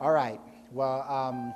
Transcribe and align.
All 0.00 0.12
right. 0.12 0.40
Well, 0.72 1.02
um, 1.08 1.54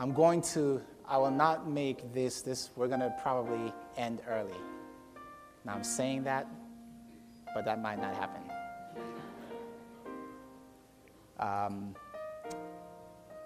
I'm 0.00 0.12
going 0.12 0.42
to, 0.42 0.82
I 1.06 1.18
will 1.18 1.30
not 1.30 1.68
make 1.68 2.12
this, 2.12 2.42
this, 2.42 2.70
we're 2.76 2.88
going 2.88 3.00
to 3.00 3.14
probably 3.22 3.72
end 3.96 4.20
early. 4.28 4.56
Now, 5.64 5.74
I'm 5.74 5.84
saying 5.84 6.24
that, 6.24 6.46
but 7.54 7.64
that 7.64 7.80
might 7.80 8.00
not 8.00 8.14
happen. 8.14 8.42
Um, 11.38 11.94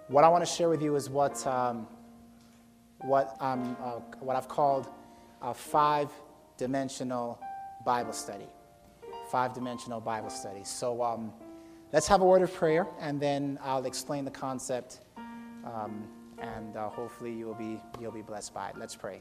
what 0.09 0.25
I 0.25 0.29
want 0.29 0.45
to 0.45 0.51
share 0.51 0.69
with 0.69 0.83
you 0.83 0.97
is 0.97 1.11
what, 1.11 1.47
um, 1.47 1.87
what, 3.03 3.37
I'm, 3.41 3.77
uh, 3.83 4.01
what 4.21 4.37
I've 4.37 4.49
called 4.49 4.89
a 5.43 5.53
five 5.53 6.11
dimensional 6.57 7.39
Bible 7.85 8.13
study. 8.13 8.47
Five 9.31 9.53
dimensional 9.53 10.01
Bible 10.01 10.31
study. 10.31 10.65
So 10.65 11.03
um, 11.03 11.33
let's 11.93 12.07
have 12.09 12.21
a 12.21 12.25
word 12.25 12.43
of 12.43 12.53
prayer, 12.53 12.87
and 13.01 13.21
then 13.21 13.59
I'll 13.63 13.85
explain 13.87 14.25
the 14.25 14.31
concept, 14.31 15.01
um, 15.65 16.07
and 16.39 16.77
uh, 16.77 16.89
hopefully 16.89 17.33
you'll 17.33 17.55
be, 17.55 17.81
you'll 18.01 18.13
be 18.13 18.23
blessed 18.23 18.53
by 18.55 18.69
it. 18.71 18.79
Let's 18.79 18.95
pray. 18.95 19.21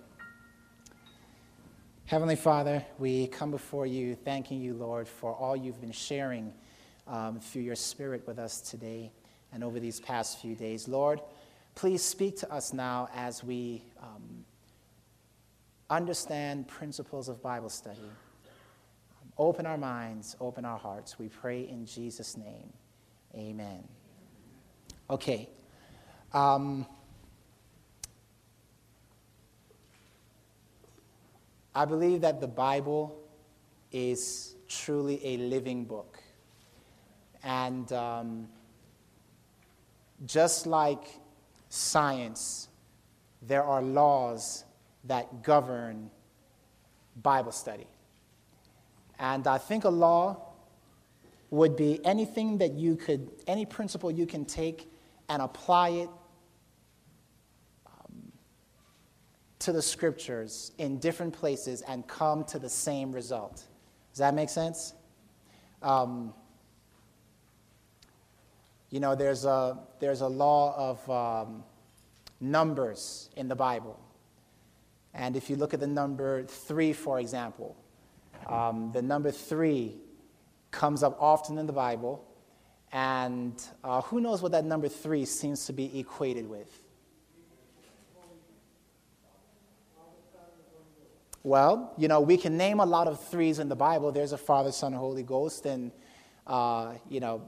Heavenly 2.05 2.35
Father, 2.35 2.85
we 2.99 3.27
come 3.27 3.51
before 3.51 3.85
you 3.85 4.15
thanking 4.15 4.61
you, 4.61 4.73
Lord, 4.73 5.07
for 5.07 5.35
all 5.35 5.55
you've 5.55 5.81
been 5.81 5.91
sharing 5.91 6.53
um, 7.05 7.39
through 7.39 7.63
your 7.63 7.75
Spirit 7.75 8.25
with 8.25 8.39
us 8.39 8.61
today 8.61 9.11
and 9.51 9.63
over 9.63 9.79
these 9.79 9.99
past 9.99 10.39
few 10.39 10.55
days. 10.55 10.87
Lord, 10.87 11.21
please 11.75 12.03
speak 12.03 12.37
to 12.37 12.53
us 12.53 12.73
now 12.73 13.09
as 13.13 13.43
we 13.43 13.83
um, 14.01 14.45
understand 15.89 16.67
principles 16.67 17.29
of 17.29 17.41
Bible 17.41 17.69
study. 17.69 17.99
Open 19.39 19.65
our 19.65 19.77
minds, 19.77 20.35
open 20.39 20.65
our 20.65 20.79
hearts. 20.79 21.19
We 21.19 21.29
pray 21.29 21.67
in 21.67 21.85
Jesus' 21.85 22.37
name. 22.37 22.73
Amen. 23.35 23.83
Okay. 25.09 25.49
Um, 26.33 26.85
I 31.75 31.85
believe 31.85 32.21
that 32.21 32.41
the 32.41 32.47
Bible 32.47 33.15
is 33.91 34.55
truly 34.67 35.19
a 35.23 35.37
living 35.37 35.85
book. 35.85 36.17
And 37.43 37.91
um, 37.93 38.49
just 40.25 40.65
like 40.65 41.03
science, 41.69 42.69
there 43.41 43.63
are 43.63 43.81
laws 43.81 44.65
that 45.03 45.43
govern 45.43 46.09
Bible 47.21 47.51
study. 47.51 47.87
And 49.19 49.47
I 49.47 49.57
think 49.57 49.83
a 49.83 49.89
law 49.89 50.53
would 51.49 51.75
be 51.75 52.03
anything 52.05 52.57
that 52.57 52.73
you 52.73 52.95
could, 52.95 53.29
any 53.47 53.65
principle 53.65 54.11
you 54.11 54.25
can 54.25 54.45
take 54.45 54.91
and 55.29 55.41
apply 55.41 55.89
it 55.89 56.09
to 59.59 59.73
the 59.73 59.81
scriptures 59.81 60.71
in 60.77 60.97
different 60.97 61.33
places 61.33 61.81
and 61.81 62.07
come 62.07 62.43
to 62.45 62.57
the 62.57 62.69
same 62.69 63.11
result. 63.11 63.63
Does 64.11 64.19
that 64.19 64.33
make 64.33 64.49
sense? 64.49 64.93
Um, 65.81 66.33
you 68.89 68.99
know, 68.99 69.15
there's 69.15 69.43
a, 69.43 69.77
there's 69.99 70.21
a 70.21 70.27
law 70.27 70.73
of 70.77 71.09
um, 71.09 71.63
numbers 72.39 73.29
in 73.35 73.49
the 73.49 73.55
Bible. 73.55 73.99
And 75.13 75.35
if 75.35 75.49
you 75.49 75.55
look 75.55 75.73
at 75.73 75.79
the 75.79 75.87
number 75.87 76.43
three, 76.43 76.93
for 76.93 77.19
example, 77.19 77.75
um, 78.47 78.91
the 78.93 79.01
number 79.01 79.31
three 79.31 79.95
comes 80.71 81.03
up 81.03 81.17
often 81.19 81.57
in 81.57 81.67
the 81.67 81.73
Bible. 81.73 82.23
And 82.91 83.61
uh, 83.83 84.01
who 84.01 84.21
knows 84.21 84.41
what 84.41 84.53
that 84.53 84.65
number 84.65 84.87
three 84.87 85.25
seems 85.25 85.65
to 85.65 85.73
be 85.73 85.99
equated 85.99 86.49
with? 86.49 86.71
Well, 91.43 91.93
you 91.97 92.07
know, 92.07 92.19
we 92.19 92.35
can 92.35 92.57
name 92.57 92.79
a 92.79 92.85
lot 92.85 93.07
of 93.07 93.25
threes 93.29 93.59
in 93.59 93.69
the 93.69 93.75
Bible. 93.75 94.11
There's 94.11 94.33
a 94.33 94.37
Father, 94.37 94.71
Son, 94.71 94.91
Holy 94.91 95.23
Ghost, 95.23 95.65
and, 95.65 95.91
uh, 96.45 96.95
you 97.09 97.21
know, 97.21 97.41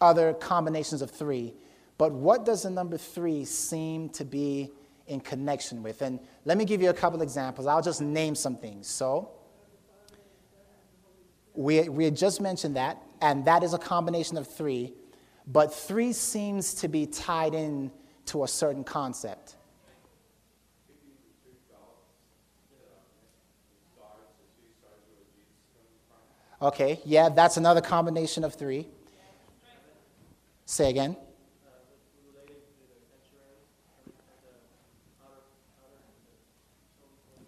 other 0.00 0.34
combinations 0.34 1.02
of 1.02 1.10
three. 1.10 1.54
But 1.98 2.12
what 2.12 2.44
does 2.44 2.64
the 2.64 2.70
number 2.70 2.98
three 2.98 3.44
seem 3.44 4.08
to 4.10 4.24
be 4.24 4.72
in 5.12 5.20
connection 5.20 5.82
with? 5.82 6.02
And 6.02 6.18
let 6.44 6.58
me 6.58 6.64
give 6.64 6.82
you 6.82 6.90
a 6.90 6.94
couple 6.94 7.22
examples. 7.22 7.66
I'll 7.66 7.82
just 7.82 8.00
name 8.00 8.34
some 8.34 8.56
things. 8.56 8.88
So, 8.88 9.30
we, 11.54 11.88
we 11.88 12.04
had 12.04 12.16
just 12.16 12.40
mentioned 12.40 12.76
that, 12.76 13.02
and 13.20 13.44
that 13.44 13.62
is 13.62 13.74
a 13.74 13.78
combination 13.78 14.36
of 14.38 14.46
three, 14.46 14.94
but 15.46 15.72
three 15.72 16.12
seems 16.12 16.74
to 16.74 16.88
be 16.88 17.06
tied 17.06 17.54
in 17.54 17.90
to 18.26 18.44
a 18.44 18.48
certain 18.48 18.84
concept. 18.84 19.56
Okay, 26.60 27.00
yeah, 27.04 27.28
that's 27.28 27.56
another 27.56 27.80
combination 27.80 28.44
of 28.44 28.54
three. 28.54 28.86
Say 30.64 30.88
again. 30.90 31.16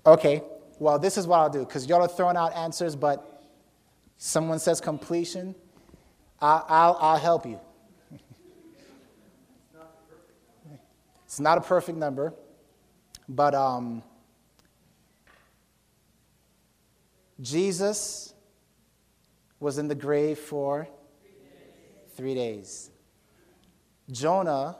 Okay, 0.06 0.42
well, 0.78 0.98
this 0.98 1.16
is 1.16 1.26
what 1.26 1.38
I'll 1.38 1.48
do 1.48 1.60
because 1.60 1.86
y'all 1.86 2.02
are 2.02 2.08
throwing 2.08 2.36
out 2.36 2.54
answers, 2.54 2.94
but 2.94 3.42
someone 4.18 4.58
says 4.58 4.80
completion. 4.80 5.54
I'll, 6.40 6.64
I'll, 6.68 6.98
I'll 7.00 7.18
help 7.18 7.46
you. 7.46 7.58
it's 11.24 11.40
not 11.40 11.56
a 11.56 11.62
perfect 11.62 11.96
number, 11.96 12.34
but 13.28 13.54
um, 13.54 14.02
Jesus 17.40 18.34
was 19.58 19.78
in 19.78 19.88
the 19.88 19.94
grave 19.94 20.38
for 20.38 20.86
three 22.14 22.34
days. 22.34 22.90
Jonah 24.10 24.76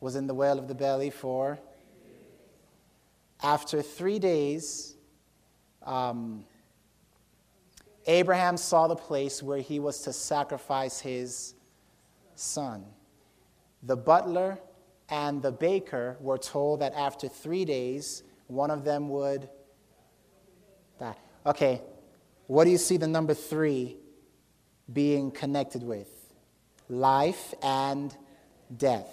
was 0.00 0.16
in 0.16 0.26
the 0.26 0.34
well 0.34 0.58
of 0.58 0.66
the 0.66 0.74
belly 0.74 1.10
for. 1.10 1.58
After 3.42 3.82
three 3.82 4.18
days, 4.18 4.96
um, 5.82 6.44
Abraham 8.06 8.56
saw 8.56 8.86
the 8.86 8.96
place 8.96 9.42
where 9.42 9.58
he 9.58 9.78
was 9.78 10.02
to 10.02 10.12
sacrifice 10.12 11.00
his 11.00 11.54
son. 12.34 12.84
The 13.82 13.96
butler 13.96 14.58
and 15.08 15.42
the 15.42 15.52
baker 15.52 16.16
were 16.20 16.38
told 16.38 16.80
that 16.80 16.94
after 16.94 17.28
three 17.28 17.64
days, 17.64 18.22
one 18.46 18.70
of 18.70 18.84
them 18.84 19.08
would 19.10 19.48
die. 20.98 21.16
Okay, 21.44 21.82
what 22.46 22.64
do 22.64 22.70
you 22.70 22.78
see 22.78 22.96
the 22.96 23.06
number 23.06 23.34
three 23.34 23.96
being 24.92 25.30
connected 25.30 25.82
with 25.82 26.08
life 26.88 27.54
and 27.62 28.16
death. 28.76 29.08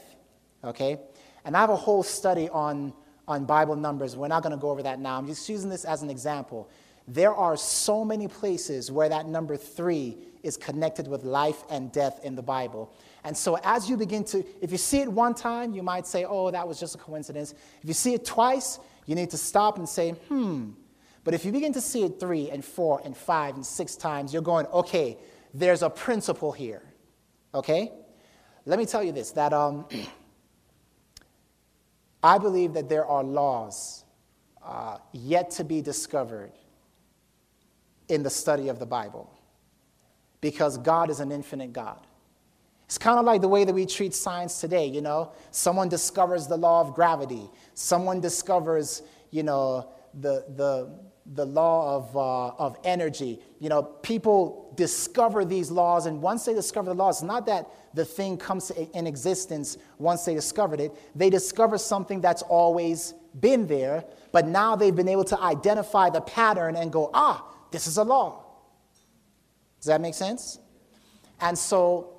Okay? 0.63 0.99
And 1.45 1.57
I 1.57 1.61
have 1.61 1.69
a 1.69 1.75
whole 1.75 2.03
study 2.03 2.49
on, 2.49 2.93
on 3.27 3.45
Bible 3.45 3.75
numbers. 3.75 4.15
We're 4.15 4.27
not 4.27 4.43
going 4.43 4.55
to 4.55 4.61
go 4.61 4.69
over 4.69 4.83
that 4.83 4.99
now. 4.99 5.17
I'm 5.17 5.27
just 5.27 5.47
using 5.47 5.69
this 5.69 5.85
as 5.85 6.01
an 6.03 6.09
example. 6.09 6.69
There 7.07 7.33
are 7.33 7.57
so 7.57 8.05
many 8.05 8.27
places 8.27 8.91
where 8.91 9.09
that 9.09 9.27
number 9.27 9.57
three 9.57 10.17
is 10.41 10.57
connected 10.57 11.07
with 11.07 11.23
life 11.23 11.63
and 11.69 11.91
death 11.91 12.19
in 12.23 12.35
the 12.35 12.41
Bible. 12.41 12.93
And 13.23 13.35
so, 13.35 13.57
as 13.63 13.89
you 13.89 13.97
begin 13.97 14.23
to, 14.25 14.45
if 14.61 14.71
you 14.71 14.77
see 14.77 14.99
it 14.99 15.11
one 15.11 15.33
time, 15.33 15.73
you 15.73 15.83
might 15.83 16.05
say, 16.05 16.25
oh, 16.25 16.51
that 16.51 16.67
was 16.67 16.79
just 16.79 16.95
a 16.95 16.97
coincidence. 16.97 17.53
If 17.81 17.87
you 17.87 17.93
see 17.93 18.13
it 18.13 18.25
twice, 18.25 18.79
you 19.05 19.15
need 19.15 19.29
to 19.31 19.37
stop 19.37 19.77
and 19.77 19.87
say, 19.87 20.11
hmm. 20.11 20.71
But 21.23 21.33
if 21.33 21.45
you 21.45 21.53
begin 21.53 21.71
to 21.73 21.81
see 21.81 22.03
it 22.03 22.19
three 22.19 22.49
and 22.49 22.63
four 22.63 23.01
and 23.03 23.15
five 23.15 23.55
and 23.55 23.65
six 23.65 23.95
times, 23.95 24.33
you're 24.33 24.41
going, 24.41 24.65
okay, 24.67 25.17
there's 25.53 25.81
a 25.81 25.89
principle 25.89 26.51
here. 26.51 26.81
Okay? 27.53 27.91
Let 28.65 28.79
me 28.79 28.85
tell 28.85 29.03
you 29.03 29.11
this 29.11 29.31
that 29.31 29.53
um, 29.53 29.85
I 32.23 32.37
believe 32.37 32.73
that 32.73 32.87
there 32.87 33.05
are 33.05 33.23
laws 33.23 34.05
uh, 34.63 34.97
yet 35.11 35.51
to 35.51 35.63
be 35.63 35.81
discovered 35.81 36.53
in 38.07 38.23
the 38.23 38.29
study 38.29 38.69
of 38.69 38.79
the 38.79 38.85
Bible 38.85 39.29
because 40.39 40.77
God 40.77 41.09
is 41.09 41.19
an 41.19 41.31
infinite 41.31 41.73
God. 41.73 41.99
It's 42.85 42.97
kind 42.97 43.17
of 43.17 43.25
like 43.25 43.41
the 43.41 43.47
way 43.47 43.63
that 43.65 43.73
we 43.73 43.85
treat 43.85 44.13
science 44.13 44.61
today, 44.61 44.85
you 44.85 45.01
know? 45.01 45.31
Someone 45.51 45.89
discovers 45.89 46.47
the 46.47 46.57
law 46.57 46.81
of 46.81 46.93
gravity, 46.93 47.49
someone 47.73 48.21
discovers, 48.21 49.01
you 49.31 49.43
know, 49.43 49.89
the, 50.13 50.45
the, 50.55 50.99
the 51.25 51.45
law 51.45 51.95
of, 51.95 52.17
uh, 52.17 52.63
of 52.63 52.77
energy. 52.83 53.39
You 53.59 53.69
know, 53.69 53.83
people 53.83 54.73
discover 54.75 55.45
these 55.45 55.71
laws, 55.71 56.05
and 56.05 56.21
once 56.21 56.45
they 56.45 56.53
discover 56.53 56.89
the 56.89 56.95
laws, 56.95 57.17
it's 57.17 57.23
not 57.23 57.45
that 57.45 57.69
the 57.93 58.05
thing 58.05 58.37
comes 58.37 58.71
in 58.71 59.07
existence 59.07 59.77
once 59.99 60.25
they 60.25 60.33
discovered 60.33 60.79
it. 60.79 60.91
They 61.15 61.29
discover 61.29 61.77
something 61.77 62.21
that's 62.21 62.41
always 62.41 63.13
been 63.39 63.67
there, 63.67 64.03
but 64.31 64.47
now 64.47 64.75
they've 64.75 64.95
been 64.95 65.07
able 65.07 65.23
to 65.25 65.39
identify 65.39 66.09
the 66.09 66.21
pattern 66.21 66.75
and 66.75 66.91
go, 66.91 67.09
ah, 67.13 67.45
this 67.71 67.87
is 67.87 67.97
a 67.97 68.03
law. 68.03 68.43
Does 69.79 69.87
that 69.87 70.01
make 70.01 70.13
sense? 70.13 70.59
And 71.39 71.57
so 71.57 72.12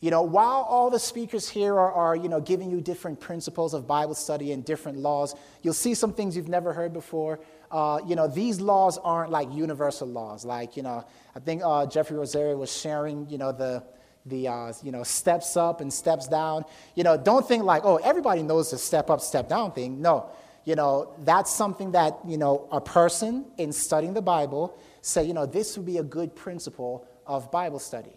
You 0.00 0.10
know, 0.10 0.22
while 0.22 0.62
all 0.62 0.88
the 0.88 0.98
speakers 0.98 1.46
here 1.48 1.74
are, 1.74 1.92
are, 1.92 2.16
you 2.16 2.30
know, 2.30 2.40
giving 2.40 2.70
you 2.70 2.80
different 2.80 3.20
principles 3.20 3.74
of 3.74 3.86
Bible 3.86 4.14
study 4.14 4.52
and 4.52 4.64
different 4.64 4.98
laws, 4.98 5.34
you'll 5.60 5.74
see 5.74 5.92
some 5.92 6.14
things 6.14 6.34
you've 6.34 6.48
never 6.48 6.72
heard 6.72 6.94
before. 6.94 7.38
Uh, 7.70 8.00
you 8.06 8.16
know, 8.16 8.26
these 8.26 8.62
laws 8.62 8.96
aren't 8.96 9.30
like 9.30 9.52
universal 9.52 10.08
laws. 10.08 10.44
Like, 10.44 10.74
you 10.74 10.82
know, 10.82 11.04
I 11.36 11.38
think 11.40 11.60
uh, 11.62 11.84
Jeffrey 11.84 12.16
Rosario 12.16 12.56
was 12.56 12.74
sharing, 12.74 13.28
you 13.28 13.36
know, 13.36 13.52
the, 13.52 13.84
the 14.24 14.48
uh, 14.48 14.72
you 14.82 14.90
know, 14.90 15.02
steps 15.02 15.56
up 15.58 15.82
and 15.82 15.92
steps 15.92 16.26
down. 16.28 16.64
You 16.94 17.04
know, 17.04 17.18
don't 17.18 17.46
think 17.46 17.64
like, 17.64 17.82
oh, 17.84 17.96
everybody 17.96 18.42
knows 18.42 18.70
the 18.70 18.78
step 18.78 19.10
up, 19.10 19.20
step 19.20 19.50
down 19.50 19.72
thing. 19.72 20.00
No, 20.00 20.30
you 20.64 20.76
know, 20.76 21.14
that's 21.20 21.52
something 21.52 21.92
that, 21.92 22.18
you 22.26 22.38
know, 22.38 22.68
a 22.72 22.80
person 22.80 23.44
in 23.58 23.70
studying 23.70 24.14
the 24.14 24.22
Bible 24.22 24.78
say, 25.02 25.24
you 25.24 25.34
know, 25.34 25.44
this 25.44 25.76
would 25.76 25.86
be 25.86 25.98
a 25.98 26.02
good 26.02 26.34
principle 26.34 27.06
of 27.26 27.50
Bible 27.50 27.78
study. 27.78 28.12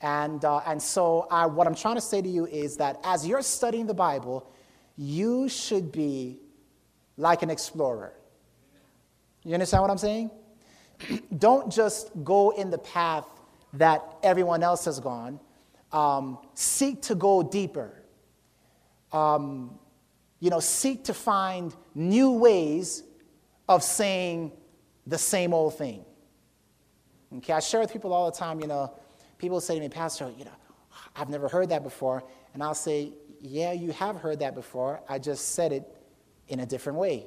And, 0.00 0.44
uh, 0.44 0.58
and 0.66 0.80
so, 0.80 1.26
I, 1.30 1.46
what 1.46 1.66
I'm 1.66 1.74
trying 1.74 1.94
to 1.94 2.00
say 2.00 2.20
to 2.20 2.28
you 2.28 2.46
is 2.46 2.76
that 2.76 3.00
as 3.02 3.26
you're 3.26 3.42
studying 3.42 3.86
the 3.86 3.94
Bible, 3.94 4.52
you 4.96 5.48
should 5.48 5.90
be 5.90 6.38
like 7.16 7.42
an 7.42 7.50
explorer. 7.50 8.12
You 9.42 9.54
understand 9.54 9.82
what 9.82 9.90
I'm 9.90 9.98
saying? 9.98 10.30
Don't 11.38 11.72
just 11.72 12.10
go 12.24 12.50
in 12.50 12.70
the 12.70 12.78
path 12.78 13.26
that 13.74 14.02
everyone 14.22 14.62
else 14.62 14.84
has 14.86 15.00
gone. 15.00 15.40
Um, 15.92 16.38
seek 16.54 17.02
to 17.02 17.14
go 17.14 17.42
deeper. 17.42 18.02
Um, 19.12 19.78
you 20.40 20.50
know, 20.50 20.60
seek 20.60 21.04
to 21.04 21.14
find 21.14 21.74
new 21.94 22.32
ways 22.32 23.02
of 23.68 23.82
saying 23.82 24.52
the 25.06 25.18
same 25.18 25.54
old 25.54 25.78
thing. 25.78 26.04
Okay, 27.38 27.52
I 27.52 27.60
share 27.60 27.80
with 27.80 27.92
people 27.92 28.12
all 28.12 28.30
the 28.30 28.36
time, 28.36 28.60
you 28.60 28.66
know, 28.66 28.92
people 29.38 29.60
say 29.60 29.74
to 29.74 29.80
me, 29.80 29.88
Pastor, 29.88 30.32
you 30.36 30.44
know, 30.44 30.50
I've 31.14 31.28
never 31.28 31.48
heard 31.48 31.70
that 31.70 31.82
before. 31.82 32.22
And 32.54 32.62
I'll 32.62 32.74
say, 32.74 33.12
Yeah, 33.40 33.72
you 33.72 33.92
have 33.92 34.16
heard 34.16 34.40
that 34.40 34.54
before. 34.54 35.00
I 35.08 35.18
just 35.18 35.54
said 35.54 35.72
it 35.72 35.84
in 36.48 36.60
a 36.60 36.66
different 36.66 36.98
way. 36.98 37.26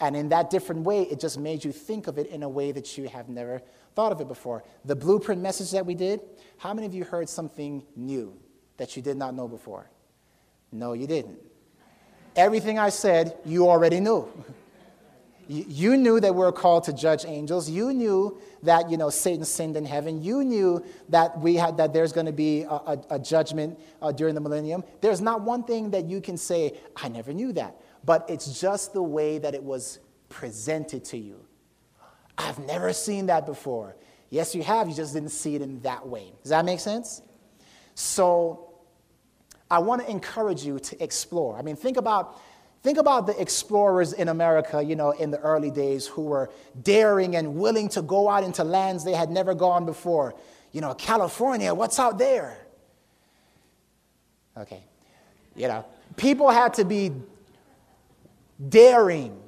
And 0.00 0.16
in 0.16 0.30
that 0.30 0.50
different 0.50 0.82
way, 0.82 1.02
it 1.02 1.20
just 1.20 1.38
made 1.38 1.64
you 1.64 1.70
think 1.70 2.08
of 2.08 2.18
it 2.18 2.26
in 2.26 2.42
a 2.42 2.48
way 2.48 2.72
that 2.72 2.98
you 2.98 3.08
have 3.08 3.28
never 3.28 3.62
thought 3.94 4.10
of 4.10 4.20
it 4.20 4.26
before. 4.28 4.64
The 4.84 4.96
blueprint 4.96 5.40
message 5.40 5.70
that 5.72 5.86
we 5.86 5.94
did, 5.94 6.20
how 6.58 6.74
many 6.74 6.86
of 6.86 6.94
you 6.94 7.04
heard 7.04 7.28
something 7.28 7.84
new 7.94 8.36
that 8.78 8.96
you 8.96 9.02
did 9.02 9.16
not 9.16 9.34
know 9.34 9.46
before? 9.46 9.88
No, 10.72 10.94
you 10.94 11.06
didn't. 11.06 11.38
Everything 12.34 12.78
I 12.78 12.88
said, 12.88 13.36
you 13.44 13.68
already 13.68 14.00
knew. 14.00 14.28
You 15.52 15.98
knew 15.98 16.18
that 16.18 16.34
we 16.34 16.42
are 16.44 16.52
called 16.52 16.84
to 16.84 16.94
judge 16.94 17.26
angels. 17.26 17.68
You 17.68 17.92
knew 17.92 18.38
that 18.62 18.90
you 18.90 18.96
know 18.96 19.10
Satan 19.10 19.44
sinned 19.44 19.76
in 19.76 19.84
heaven. 19.84 20.22
You 20.22 20.42
knew 20.44 20.82
that 21.10 21.38
we 21.38 21.56
had 21.56 21.76
that 21.76 21.92
there's 21.92 22.10
going 22.10 22.24
to 22.24 22.32
be 22.32 22.62
a, 22.62 22.70
a, 22.70 23.04
a 23.10 23.18
judgment 23.18 23.78
uh, 24.00 24.12
during 24.12 24.34
the 24.34 24.40
millennium. 24.40 24.82
There's 25.02 25.20
not 25.20 25.42
one 25.42 25.64
thing 25.64 25.90
that 25.90 26.06
you 26.06 26.22
can 26.22 26.38
say, 26.38 26.78
"I 26.96 27.08
never 27.08 27.34
knew 27.34 27.52
that," 27.52 27.76
but 28.02 28.24
it's 28.30 28.58
just 28.60 28.94
the 28.94 29.02
way 29.02 29.36
that 29.38 29.54
it 29.54 29.62
was 29.62 29.98
presented 30.30 31.04
to 31.06 31.18
you. 31.18 31.44
I've 32.38 32.58
never 32.60 32.94
seen 32.94 33.26
that 33.26 33.44
before. 33.44 33.94
Yes, 34.30 34.54
you 34.54 34.62
have. 34.62 34.88
You 34.88 34.94
just 34.94 35.12
didn't 35.12 35.32
see 35.32 35.54
it 35.54 35.60
in 35.60 35.80
that 35.80 36.08
way. 36.08 36.32
Does 36.42 36.48
that 36.48 36.64
make 36.64 36.80
sense? 36.80 37.20
So, 37.94 38.72
I 39.70 39.80
want 39.80 40.00
to 40.00 40.10
encourage 40.10 40.64
you 40.64 40.78
to 40.78 41.02
explore. 41.02 41.58
I 41.58 41.62
mean, 41.62 41.76
think 41.76 41.98
about 41.98 42.40
Think 42.82 42.98
about 42.98 43.28
the 43.28 43.40
explorers 43.40 44.12
in 44.12 44.28
America, 44.28 44.82
you 44.82 44.96
know, 44.96 45.12
in 45.12 45.30
the 45.30 45.38
early 45.38 45.70
days 45.70 46.06
who 46.06 46.22
were 46.22 46.50
daring 46.82 47.36
and 47.36 47.54
willing 47.54 47.88
to 47.90 48.02
go 48.02 48.28
out 48.28 48.42
into 48.42 48.64
lands 48.64 49.04
they 49.04 49.12
had 49.12 49.30
never 49.30 49.54
gone 49.54 49.86
before. 49.86 50.34
You 50.72 50.80
know, 50.80 50.92
California, 50.94 51.72
what's 51.72 52.00
out 52.00 52.18
there? 52.18 52.58
Okay. 54.56 54.82
You 55.54 55.68
know, 55.68 55.84
people 56.16 56.50
had 56.50 56.74
to 56.74 56.84
be 56.84 57.12
daring, 58.68 59.40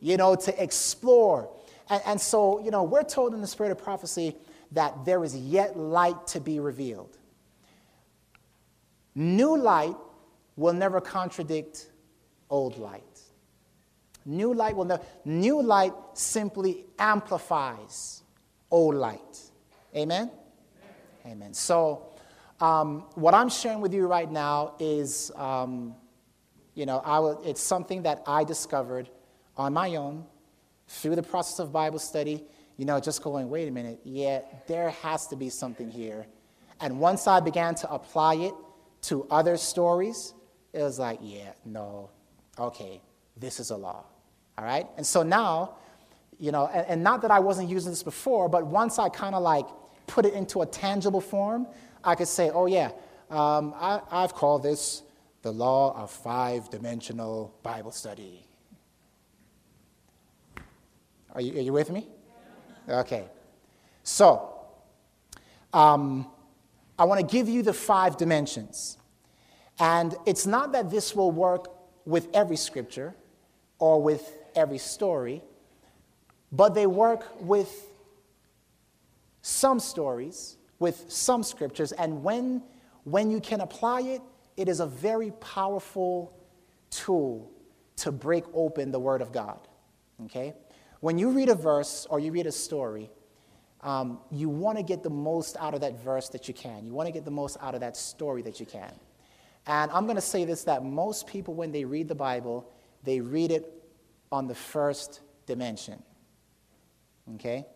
you 0.00 0.16
know, 0.16 0.36
to 0.36 0.62
explore. 0.62 1.50
And, 1.90 2.02
and 2.06 2.20
so, 2.20 2.60
you 2.60 2.70
know, 2.70 2.84
we're 2.84 3.02
told 3.02 3.34
in 3.34 3.40
the 3.40 3.46
spirit 3.46 3.72
of 3.72 3.78
prophecy 3.78 4.36
that 4.70 5.04
there 5.04 5.24
is 5.24 5.36
yet 5.36 5.76
light 5.76 6.28
to 6.28 6.40
be 6.40 6.60
revealed. 6.60 7.18
New 9.16 9.56
light 9.56 9.96
will 10.56 10.72
never 10.72 11.00
contradict 11.00 11.88
old 12.52 12.76
light. 12.78 13.02
New 14.24 14.54
light 14.54 14.76
will 14.76 14.84
never, 14.84 15.02
new 15.24 15.60
light 15.60 15.92
simply 16.12 16.84
amplifies 16.98 18.22
old 18.70 18.94
light. 18.94 19.38
Amen? 19.96 20.30
Amen. 21.26 21.54
So, 21.54 22.10
um, 22.60 23.06
what 23.14 23.34
I'm 23.34 23.48
sharing 23.48 23.80
with 23.80 23.92
you 23.92 24.06
right 24.06 24.30
now 24.30 24.74
is, 24.78 25.32
um, 25.34 25.96
you 26.74 26.86
know, 26.86 26.98
I 27.04 27.18
will, 27.18 27.42
it's 27.44 27.60
something 27.60 28.02
that 28.02 28.22
I 28.26 28.44
discovered 28.44 29.10
on 29.56 29.72
my 29.72 29.96
own 29.96 30.24
through 30.86 31.16
the 31.16 31.22
process 31.22 31.58
of 31.58 31.72
Bible 31.72 31.98
study. 31.98 32.44
You 32.76 32.84
know, 32.84 33.00
just 33.00 33.22
going, 33.22 33.50
wait 33.50 33.66
a 33.66 33.70
minute, 33.70 34.00
yeah, 34.04 34.42
there 34.66 34.90
has 34.90 35.26
to 35.28 35.36
be 35.36 35.48
something 35.50 35.90
here. 35.90 36.26
And 36.80 37.00
once 37.00 37.26
I 37.26 37.40
began 37.40 37.74
to 37.76 37.90
apply 37.90 38.36
it 38.36 38.54
to 39.02 39.26
other 39.30 39.56
stories, 39.56 40.34
it 40.72 40.82
was 40.82 40.98
like, 40.98 41.18
yeah, 41.22 41.52
no, 41.64 42.10
okay, 42.58 43.00
this 43.36 43.60
is 43.60 43.70
a 43.70 43.76
law. 43.76 44.04
All 44.58 44.64
right? 44.64 44.86
And 44.96 45.06
so 45.06 45.22
now, 45.22 45.76
you 46.38 46.52
know, 46.52 46.66
and, 46.66 46.86
and 46.88 47.02
not 47.02 47.22
that 47.22 47.30
I 47.30 47.38
wasn't 47.38 47.68
using 47.68 47.90
this 47.90 48.02
before, 48.02 48.48
but 48.48 48.66
once 48.66 48.98
I 48.98 49.08
kind 49.08 49.34
of 49.34 49.42
like 49.42 49.66
put 50.06 50.26
it 50.26 50.34
into 50.34 50.62
a 50.62 50.66
tangible 50.66 51.20
form, 51.20 51.66
I 52.04 52.14
could 52.14 52.28
say, 52.28 52.50
oh, 52.50 52.66
yeah, 52.66 52.90
um, 53.30 53.74
I, 53.76 54.00
I've 54.10 54.34
called 54.34 54.62
this 54.62 55.02
the 55.42 55.52
law 55.52 55.96
of 56.00 56.10
five 56.10 56.70
dimensional 56.70 57.54
Bible 57.62 57.90
study. 57.90 58.46
Are 61.34 61.40
you, 61.40 61.58
are 61.58 61.62
you 61.62 61.72
with 61.72 61.90
me? 61.90 62.06
Okay. 62.88 63.24
So, 64.02 64.52
um, 65.72 66.26
I 66.98 67.04
want 67.04 67.20
to 67.20 67.26
give 67.26 67.48
you 67.48 67.62
the 67.62 67.72
five 67.72 68.16
dimensions. 68.16 68.98
And 69.78 70.14
it's 70.26 70.46
not 70.46 70.72
that 70.72 70.90
this 70.90 71.16
will 71.16 71.30
work 71.32 71.71
with 72.04 72.28
every 72.34 72.56
scripture 72.56 73.14
or 73.78 74.02
with 74.02 74.36
every 74.54 74.78
story, 74.78 75.42
but 76.50 76.74
they 76.74 76.86
work 76.86 77.40
with 77.40 77.90
some 79.42 79.80
stories, 79.80 80.56
with 80.78 81.04
some 81.08 81.42
scriptures, 81.42 81.92
and 81.92 82.22
when, 82.22 82.62
when 83.04 83.30
you 83.30 83.40
can 83.40 83.60
apply 83.60 84.02
it, 84.02 84.22
it 84.56 84.68
is 84.68 84.80
a 84.80 84.86
very 84.86 85.30
powerful 85.40 86.32
tool 86.90 87.50
to 87.96 88.12
break 88.12 88.44
open 88.54 88.92
the 88.92 89.00
Word 89.00 89.22
of 89.22 89.32
God. 89.32 89.58
Okay? 90.24 90.54
When 91.00 91.18
you 91.18 91.30
read 91.30 91.48
a 91.48 91.54
verse 91.54 92.06
or 92.10 92.20
you 92.20 92.30
read 92.32 92.46
a 92.46 92.52
story, 92.52 93.10
um, 93.80 94.20
you 94.30 94.48
want 94.48 94.78
to 94.78 94.84
get 94.84 95.02
the 95.02 95.10
most 95.10 95.56
out 95.58 95.74
of 95.74 95.80
that 95.80 96.02
verse 96.04 96.28
that 96.28 96.46
you 96.46 96.54
can. 96.54 96.86
You 96.86 96.92
want 96.92 97.06
to 97.06 97.12
get 97.12 97.24
the 97.24 97.32
most 97.32 97.56
out 97.60 97.74
of 97.74 97.80
that 97.80 97.96
story 97.96 98.42
that 98.42 98.60
you 98.60 98.66
can. 98.66 98.92
And 99.66 99.90
I'm 99.92 100.04
going 100.04 100.16
to 100.16 100.22
say 100.22 100.44
this 100.44 100.64
that 100.64 100.84
most 100.84 101.26
people, 101.26 101.54
when 101.54 101.72
they 101.72 101.84
read 101.84 102.08
the 102.08 102.14
Bible, 102.14 102.70
they 103.04 103.20
read 103.20 103.52
it 103.52 103.72
on 104.30 104.46
the 104.46 104.54
first 104.54 105.20
dimension. 105.46 106.02
Okay? 107.34 107.66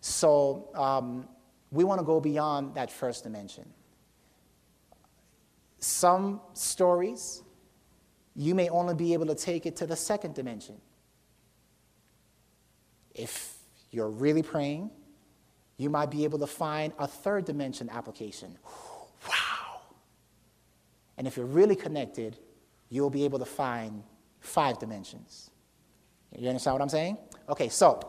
So 0.00 0.70
um, 0.74 1.28
we 1.70 1.84
want 1.84 2.00
to 2.00 2.04
go 2.04 2.20
beyond 2.20 2.74
that 2.74 2.90
first 2.90 3.24
dimension. 3.24 3.64
Some 5.78 6.40
stories, 6.54 7.42
you 8.34 8.54
may 8.54 8.68
only 8.68 8.94
be 8.94 9.12
able 9.12 9.26
to 9.26 9.34
take 9.34 9.66
it 9.66 9.76
to 9.76 9.86
the 9.86 9.96
second 9.96 10.34
dimension. 10.34 10.80
If 13.14 13.56
you're 13.90 14.10
really 14.10 14.42
praying, 14.42 14.90
you 15.76 15.90
might 15.90 16.10
be 16.10 16.24
able 16.24 16.38
to 16.40 16.46
find 16.46 16.92
a 16.98 17.06
third 17.06 17.44
dimension 17.44 17.88
application. 17.90 18.56
And 21.16 21.26
if 21.26 21.36
you're 21.36 21.46
really 21.46 21.76
connected, 21.76 22.36
you'll 22.88 23.10
be 23.10 23.24
able 23.24 23.38
to 23.38 23.44
find 23.44 24.02
five 24.40 24.78
dimensions. 24.78 25.50
You 26.36 26.48
understand 26.48 26.74
what 26.74 26.82
I'm 26.82 26.88
saying? 26.88 27.18
Okay, 27.48 27.68
so 27.68 28.00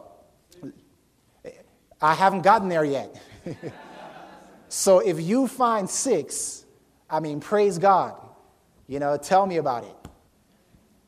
I 2.01 2.13
haven't 2.13 2.41
gotten 2.41 2.69
there 2.69 2.83
yet. 2.85 3.15
so 4.69 4.99
if 4.99 5.21
you 5.21 5.47
find 5.47 5.89
six, 5.89 6.65
I 7.09 7.19
mean, 7.19 7.39
praise 7.39 7.77
God. 7.77 8.15
You 8.87 8.99
know, 8.99 9.17
tell 9.17 9.45
me 9.45 9.57
about 9.57 9.83
it. 9.83 9.95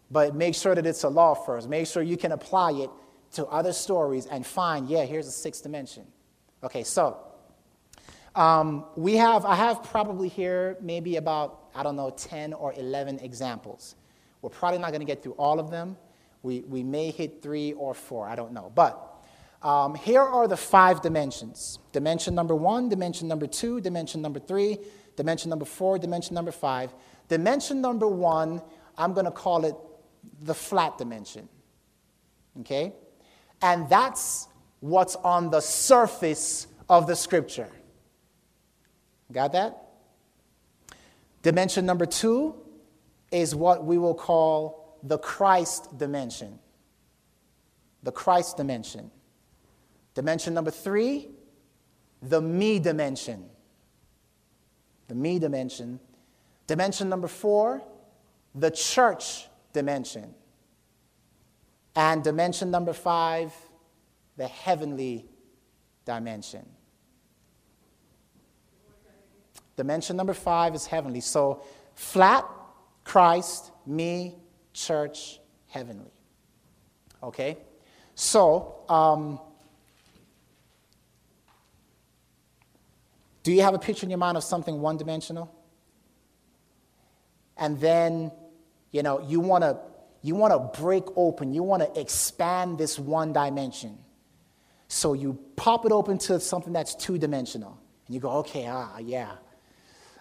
But 0.09 0.35
make 0.35 0.55
sure 0.55 0.73
that 0.73 0.85
it's 0.85 1.03
a 1.03 1.09
law 1.09 1.33
first. 1.33 1.67
Make 1.67 1.87
sure 1.87 2.01
you 2.01 2.17
can 2.17 2.31
apply 2.31 2.71
it 2.73 2.89
to 3.33 3.45
other 3.47 3.73
stories 3.73 4.25
and 4.25 4.45
find, 4.45 4.87
yeah, 4.87 5.03
here's 5.03 5.27
a 5.27 5.31
sixth 5.31 5.63
dimension. 5.63 6.05
Okay, 6.63 6.83
so 6.83 7.17
um, 8.35 8.85
we 8.95 9.15
have, 9.15 9.45
I 9.45 9.55
have 9.55 9.83
probably 9.83 10.29
here 10.29 10.77
maybe 10.81 11.17
about 11.17 11.66
I 11.77 11.83
don't 11.83 11.95
know, 11.95 12.09
10 12.09 12.53
or 12.53 12.73
11 12.73 13.19
examples. 13.19 13.95
We're 14.41 14.49
probably 14.49 14.79
not 14.79 14.89
going 14.89 15.01
to 15.01 15.05
get 15.05 15.21
through 15.21 15.33
all 15.33 15.59
of 15.59 15.69
them. 15.69 15.95
We, 16.41 16.61
we 16.61 16.83
may 16.83 17.11
hit 17.11 17.41
three 17.41 17.73
or 17.73 17.93
four, 17.93 18.27
I 18.27 18.35
don't 18.35 18.53
know. 18.53 18.71
But 18.73 19.03
Um, 19.61 19.95
here 19.95 20.21
are 20.21 20.47
the 20.47 20.57
five 20.57 21.01
dimensions 21.01 21.79
dimension 21.91 22.35
number 22.35 22.55
one, 22.55 22.89
dimension 22.89 23.27
number 23.27 23.47
two, 23.47 23.81
dimension 23.81 24.21
number 24.21 24.39
three, 24.39 24.77
dimension 25.15 25.49
number 25.49 25.65
four, 25.65 25.97
dimension 25.97 26.35
number 26.35 26.51
five. 26.51 26.93
Dimension 27.27 27.81
number 27.81 28.07
one, 28.07 28.61
I'm 28.97 29.13
going 29.13 29.25
to 29.25 29.31
call 29.31 29.65
it 29.65 29.75
the 30.41 30.53
flat 30.53 30.97
dimension. 30.97 31.49
Okay? 32.59 32.93
And 33.61 33.89
that's 33.89 34.47
what's 34.79 35.15
on 35.15 35.49
the 35.49 35.61
surface 35.61 36.67
of 36.87 37.07
the 37.07 37.15
scripture. 37.15 37.69
Got 39.31 39.53
that? 39.53 39.86
Dimension 41.47 41.85
number 41.85 42.05
two 42.05 42.55
is 43.31 43.55
what 43.55 43.85
we 43.85 43.97
will 43.97 44.13
call 44.13 44.99
the 45.01 45.17
Christ 45.17 45.97
dimension. 45.97 46.59
The 48.03 48.11
Christ 48.11 48.57
dimension. 48.57 49.09
Dimension 50.13 50.53
number 50.53 50.71
three, 50.71 51.29
the 52.21 52.41
me 52.41 52.79
dimension. 52.79 53.45
The 55.07 55.15
me 55.15 55.39
dimension. 55.39 56.01
Dimension 56.67 57.07
number 57.07 57.29
four, 57.29 57.81
the 58.53 58.69
church 58.69 59.47
dimension. 59.71 60.33
And 61.95 62.25
dimension 62.25 62.71
number 62.71 62.91
five, 62.91 63.53
the 64.35 64.47
heavenly 64.49 65.23
dimension. 66.03 66.65
Dimension 69.77 70.17
number 70.17 70.33
five 70.33 70.75
is 70.75 70.87
heavenly. 70.87 71.21
So 71.21 71.61
flat, 71.93 72.45
Christ, 73.03 73.71
me, 73.85 74.35
church, 74.73 75.39
heavenly. 75.67 76.11
Okay? 77.23 77.57
So, 78.15 78.75
um, 78.89 79.39
do 83.43 83.53
you 83.53 83.61
have 83.61 83.75
a 83.75 83.79
picture 83.79 84.05
in 84.05 84.09
your 84.09 84.17
mind 84.17 84.35
of 84.35 84.43
something 84.43 84.81
one 84.81 84.97
dimensional? 84.97 85.53
And 87.55 87.79
then, 87.79 88.31
you 88.91 89.03
know, 89.03 89.21
you 89.21 89.39
want 89.39 89.63
to 89.63 89.77
you 90.23 90.35
want 90.35 90.51
to 90.51 90.81
break 90.81 91.03
open, 91.15 91.53
you 91.53 91.63
want 91.63 91.83
to 91.83 91.99
expand 91.99 92.77
this 92.77 92.97
one 92.97 93.31
dimension. 93.31 93.97
So 94.87 95.13
you 95.13 95.39
pop 95.55 95.85
it 95.85 95.91
open 95.91 96.17
to 96.19 96.39
something 96.39 96.73
that's 96.73 96.95
two 96.95 97.17
dimensional. 97.17 97.79
And 98.07 98.15
you 98.15 98.19
go, 98.19 98.31
okay, 98.39 98.67
ah, 98.67 98.97
yeah, 98.97 99.33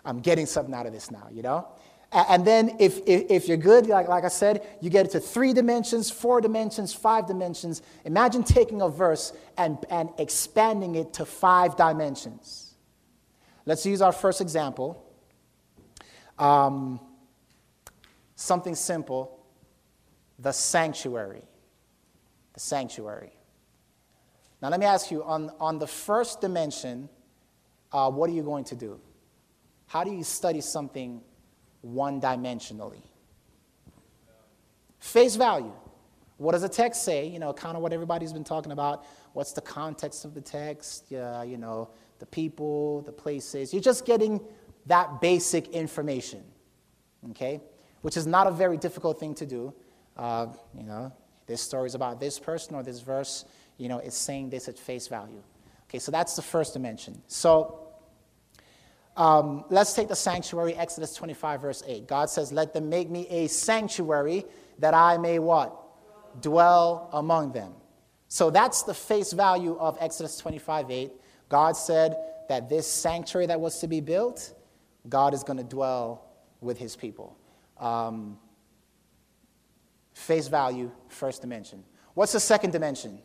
I'm 0.07 0.21
getting 0.21 0.47
something 0.47 0.75
out 0.75 0.87
of 0.87 0.93
this 0.93 1.11
now, 1.11 1.29
you 1.31 1.43
know? 1.43 1.69
And 2.13 2.47
then 2.47 2.77
if, 2.79 2.99
if, 3.07 3.31
if, 3.31 3.49
you're 3.49 3.57
good, 3.57 3.89
like, 3.89 4.07
like 4.07 4.25
I 4.25 4.29
said, 4.29 4.65
you 4.81 4.89
get 4.89 5.07
it 5.07 5.13
to 5.13 5.21
three 5.21 5.53
dimensions, 5.53 6.09
four 6.09 6.41
dimensions, 6.41 6.95
five 6.95 7.27
dimensions. 7.27 7.83
Imagine 8.05 8.45
taking 8.45 8.81
a 8.81 8.89
verse 8.89 9.33
and, 9.59 9.77
and 9.91 10.11
expanding 10.17 10.95
it 10.95 11.13
to 11.15 11.27
five 11.27 11.77
dimensions. 11.77 12.75
Let's 13.67 13.85
use 13.85 14.01
our 14.01 14.13
first 14.13 14.41
example. 14.41 15.05
Um, 16.39 17.01
something 18.37 18.77
simple 18.77 19.33
the 20.39 20.53
sanctuary. 20.53 21.43
The 22.53 22.61
sanctuary. 22.61 23.33
Now, 24.63 24.69
let 24.69 24.79
me 24.81 24.87
ask 24.87 25.11
you 25.11 25.25
on, 25.25 25.51
on 25.59 25.79
the 25.79 25.87
first 25.87 26.41
dimension, 26.41 27.09
uh, 27.93 28.11
what 28.11 28.31
are 28.31 28.33
you 28.33 28.43
going 28.43 28.65
to 28.65 28.77
do? 28.77 29.01
How 29.97 30.05
do 30.05 30.13
you 30.13 30.25
study 30.25 30.61
something 30.61 31.23
one 31.81 32.21
dimensionally? 32.21 33.01
Face 34.99 35.37
value. 35.37 35.73
What 36.37 36.53
does 36.53 36.61
the 36.61 36.69
text 36.69 37.03
say? 37.03 37.27
You 37.27 37.39
know, 37.39 37.55
kind 37.55 37.79
of 37.79 37.83
what 37.83 37.95
everybody's 37.95 38.31
been 38.31 38.45
talking 38.45 38.73
about. 38.73 39.07
What's 39.33 39.55
the 39.55 39.63
context 39.63 40.27
of 40.27 40.35
the 40.35 40.43
text? 40.43 41.07
Yeah, 41.09 41.45
you 41.45 41.57
know, 41.57 41.89
the 42.19 42.27
people, 42.27 43.01
the 43.07 43.13
places. 43.13 43.73
You're 43.73 43.81
just 43.81 44.05
getting 44.05 44.39
that 44.85 45.23
basic 45.23 45.69
information, 45.69 46.45
okay? 47.31 47.63
Which 48.03 48.19
is 48.19 48.27
not 48.27 48.47
a 48.47 48.51
very 48.51 48.77
difficult 48.77 49.19
thing 49.19 49.35
to 49.37 49.47
do. 49.47 49.73
Uh, 50.15 50.49
you 50.77 50.85
know, 50.85 51.11
this 51.47 51.63
story 51.63 51.87
is 51.87 51.95
about 51.95 52.21
this 52.21 52.39
person 52.39 52.75
or 52.75 52.83
this 52.83 53.01
verse 53.01 53.47
you 53.79 53.89
know, 53.89 54.01
is 54.01 54.13
saying 54.13 54.51
this 54.51 54.69
at 54.69 54.79
face 54.79 55.09
value. 55.09 55.43
Okay, 55.89 56.01
so 56.01 56.13
that's 56.13 56.37
the 56.37 56.43
first 56.43 56.75
dimension. 56.75 57.23
So 57.29 57.86
um, 59.17 59.65
let's 59.71 59.95
take 59.95 60.09
the 60.09 60.17
sanctuary, 60.17 60.75
Exodus 60.75 61.15
25, 61.15 61.61
verse 61.61 61.83
8. 61.87 62.07
God 62.07 62.29
says, 62.29 62.53
Let 62.53 62.75
them 62.75 62.89
make 62.89 63.09
me 63.09 63.27
a 63.29 63.47
sanctuary 63.47 64.45
that 64.79 64.93
I 64.93 65.17
may 65.17 65.39
what? 65.39 65.75
Dwell 66.43 67.09
among 67.13 67.53
them. 67.53 67.73
So 68.29 68.51
that's 68.51 68.83
the 68.83 68.93
face 68.93 69.33
value 69.33 69.77
of 69.79 69.97
Exodus 70.01 70.37
25, 70.39 70.91
8. 70.91 71.13
God 71.49 71.77
said 71.77 72.17
that 72.49 72.69
this 72.69 72.87
sanctuary 72.87 73.47
that 73.47 73.61
was 73.61 73.79
to 73.81 73.89
be 73.89 74.01
built, 74.01 74.53
God 75.09 75.33
is 75.33 75.43
going 75.43 75.59
to 75.59 75.65
dwell 75.65 76.27
with 76.61 76.77
his 76.77 76.97
people. 76.97 77.37
Um, 77.79 78.39
face 80.13 80.49
value, 80.49 80.91
first 81.09 81.41
dimension. 81.41 81.85
What's 82.15 82.33
the 82.33 82.41
second 82.41 82.73
dimension? 82.73 83.19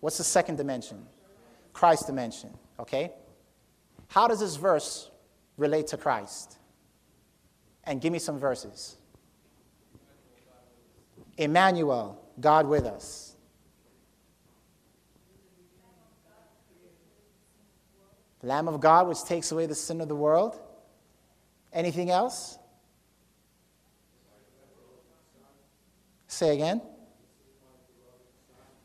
What's 0.00 0.18
the 0.18 0.24
second 0.24 0.56
dimension? 0.56 1.06
Christ 1.72 2.06
dimension, 2.06 2.50
okay? 2.78 3.12
How 4.08 4.28
does 4.28 4.40
this 4.40 4.56
verse 4.56 5.10
relate 5.56 5.88
to 5.88 5.96
Christ? 5.96 6.56
And 7.84 8.00
give 8.00 8.12
me 8.12 8.18
some 8.18 8.38
verses. 8.38 8.96
Emmanuel, 11.36 12.20
God 12.40 12.66
with 12.66 12.84
us. 12.84 13.36
Lamb 18.42 18.68
of 18.68 18.80
God, 18.80 19.08
which 19.08 19.22
takes 19.24 19.50
away 19.50 19.66
the 19.66 19.74
sin 19.74 20.00
of 20.00 20.08
the 20.08 20.14
world. 20.14 20.60
Anything 21.72 22.10
else? 22.10 22.58
Say 26.28 26.54
again. 26.54 26.80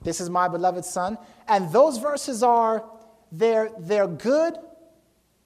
This 0.01 0.19
is 0.19 0.29
my 0.29 0.47
beloved 0.47 0.83
son. 0.83 1.17
And 1.47 1.71
those 1.71 1.97
verses 1.99 2.43
are, 2.43 2.83
they're, 3.31 3.69
they're 3.77 4.07
good, 4.07 4.55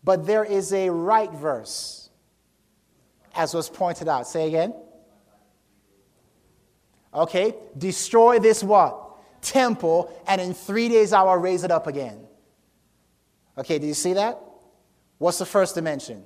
but 0.06 0.28
there 0.28 0.44
is 0.46 0.72
a 0.72 0.90
right 0.92 1.32
verse, 1.32 2.12
as 3.34 3.56
was 3.56 3.70
pointed 3.70 4.08
out. 4.08 4.28
Say 4.28 4.48
again. 4.48 4.74
Okay, 7.12 7.56
destroy 7.76 8.38
this 8.38 8.64
what? 8.64 9.02
Temple, 9.42 10.14
and 10.28 10.40
in 10.40 10.54
three 10.54 10.90
days 10.90 11.12
I 11.12 11.24
will 11.24 11.38
raise 11.38 11.64
it 11.64 11.72
up 11.72 11.88
again. 11.88 12.20
Okay, 13.58 13.80
do 13.80 13.88
you 13.88 13.94
see 13.96 14.14
that? 14.14 14.40
What's 15.18 15.40
the 15.40 15.46
first 15.46 15.74
dimension? 15.76 16.24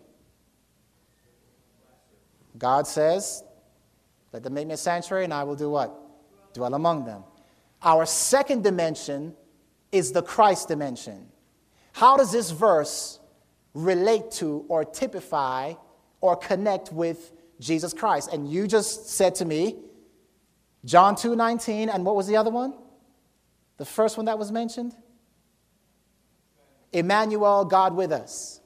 God 2.57 2.85
says, 2.85 3.43
Let 4.33 4.43
them 4.43 4.55
make 4.55 4.67
me 4.67 4.73
a 4.73 4.77
sanctuary, 4.77 5.23
and 5.23 5.33
I 5.33 5.43
will 5.43 5.55
do 5.55 5.69
what? 5.69 5.95
Dwell 6.53 6.73
among 6.73 7.05
them. 7.05 7.23
Our 7.81 8.05
second 8.05 8.63
dimension 8.63 9.35
is 9.91 10.11
the 10.11 10.21
Christ 10.21 10.67
dimension. 10.67 11.27
How 11.93 12.17
does 12.17 12.31
this 12.31 12.51
verse 12.51 13.18
relate 13.73 14.31
to 14.31 14.65
or 14.67 14.85
typify 14.85 15.73
or 16.21 16.35
connect 16.35 16.91
with 16.91 17.31
Jesus 17.59 17.93
Christ? 17.93 18.31
And 18.31 18.49
you 18.51 18.67
just 18.67 19.09
said 19.09 19.35
to 19.35 19.45
me, 19.45 19.75
John 20.85 21.15
2 21.15 21.35
19, 21.35 21.89
and 21.89 22.05
what 22.05 22.15
was 22.15 22.27
the 22.27 22.37
other 22.37 22.49
one? 22.49 22.73
The 23.77 23.85
first 23.85 24.17
one 24.17 24.25
that 24.25 24.37
was 24.37 24.51
mentioned? 24.51 24.95
Emmanuel, 26.91 27.65
God 27.65 27.95
with 27.95 28.11
us. 28.11 28.59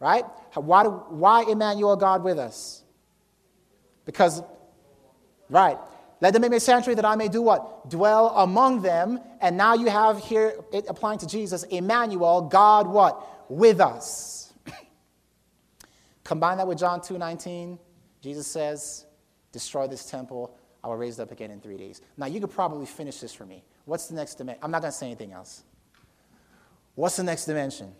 Right? 0.00 0.24
Why, 0.54 0.84
do, 0.84 0.90
why 0.90 1.44
Emmanuel, 1.48 1.96
God 1.96 2.22
with 2.22 2.38
us? 2.38 2.82
Because, 4.04 4.42
right, 5.50 5.76
let 6.20 6.32
them 6.32 6.42
make 6.42 6.50
me 6.50 6.56
a 6.56 6.60
sanctuary 6.60 6.94
that 6.96 7.04
I 7.04 7.16
may 7.16 7.28
do 7.28 7.42
what? 7.42 7.90
Dwell 7.90 8.28
among 8.30 8.82
them. 8.82 9.20
And 9.40 9.56
now 9.56 9.74
you 9.74 9.88
have 9.88 10.18
here, 10.18 10.54
it 10.72 10.86
applying 10.88 11.18
to 11.20 11.26
Jesus, 11.26 11.64
Emmanuel, 11.64 12.42
God 12.42 12.86
what? 12.86 13.22
With 13.48 13.80
us. 13.80 14.52
Combine 16.24 16.58
that 16.58 16.66
with 16.66 16.78
John 16.78 17.00
2 17.00 17.18
19. 17.18 17.78
Jesus 18.20 18.46
says, 18.46 19.06
Destroy 19.52 19.86
this 19.86 20.04
temple. 20.04 20.56
I 20.82 20.88
will 20.88 20.96
raise 20.96 21.18
it 21.18 21.22
up 21.22 21.32
again 21.32 21.50
in 21.50 21.60
three 21.60 21.76
days. 21.76 22.00
Now 22.16 22.26
you 22.26 22.40
could 22.40 22.50
probably 22.50 22.86
finish 22.86 23.18
this 23.18 23.34
for 23.34 23.44
me. 23.44 23.64
What's 23.84 24.06
the 24.06 24.14
next 24.14 24.34
dimension? 24.36 24.60
I'm 24.62 24.70
not 24.70 24.82
going 24.82 24.92
to 24.92 24.96
say 24.96 25.06
anything 25.06 25.32
else. 25.32 25.64
What's 26.94 27.16
the 27.16 27.22
next 27.22 27.46
dimension? 27.46 27.92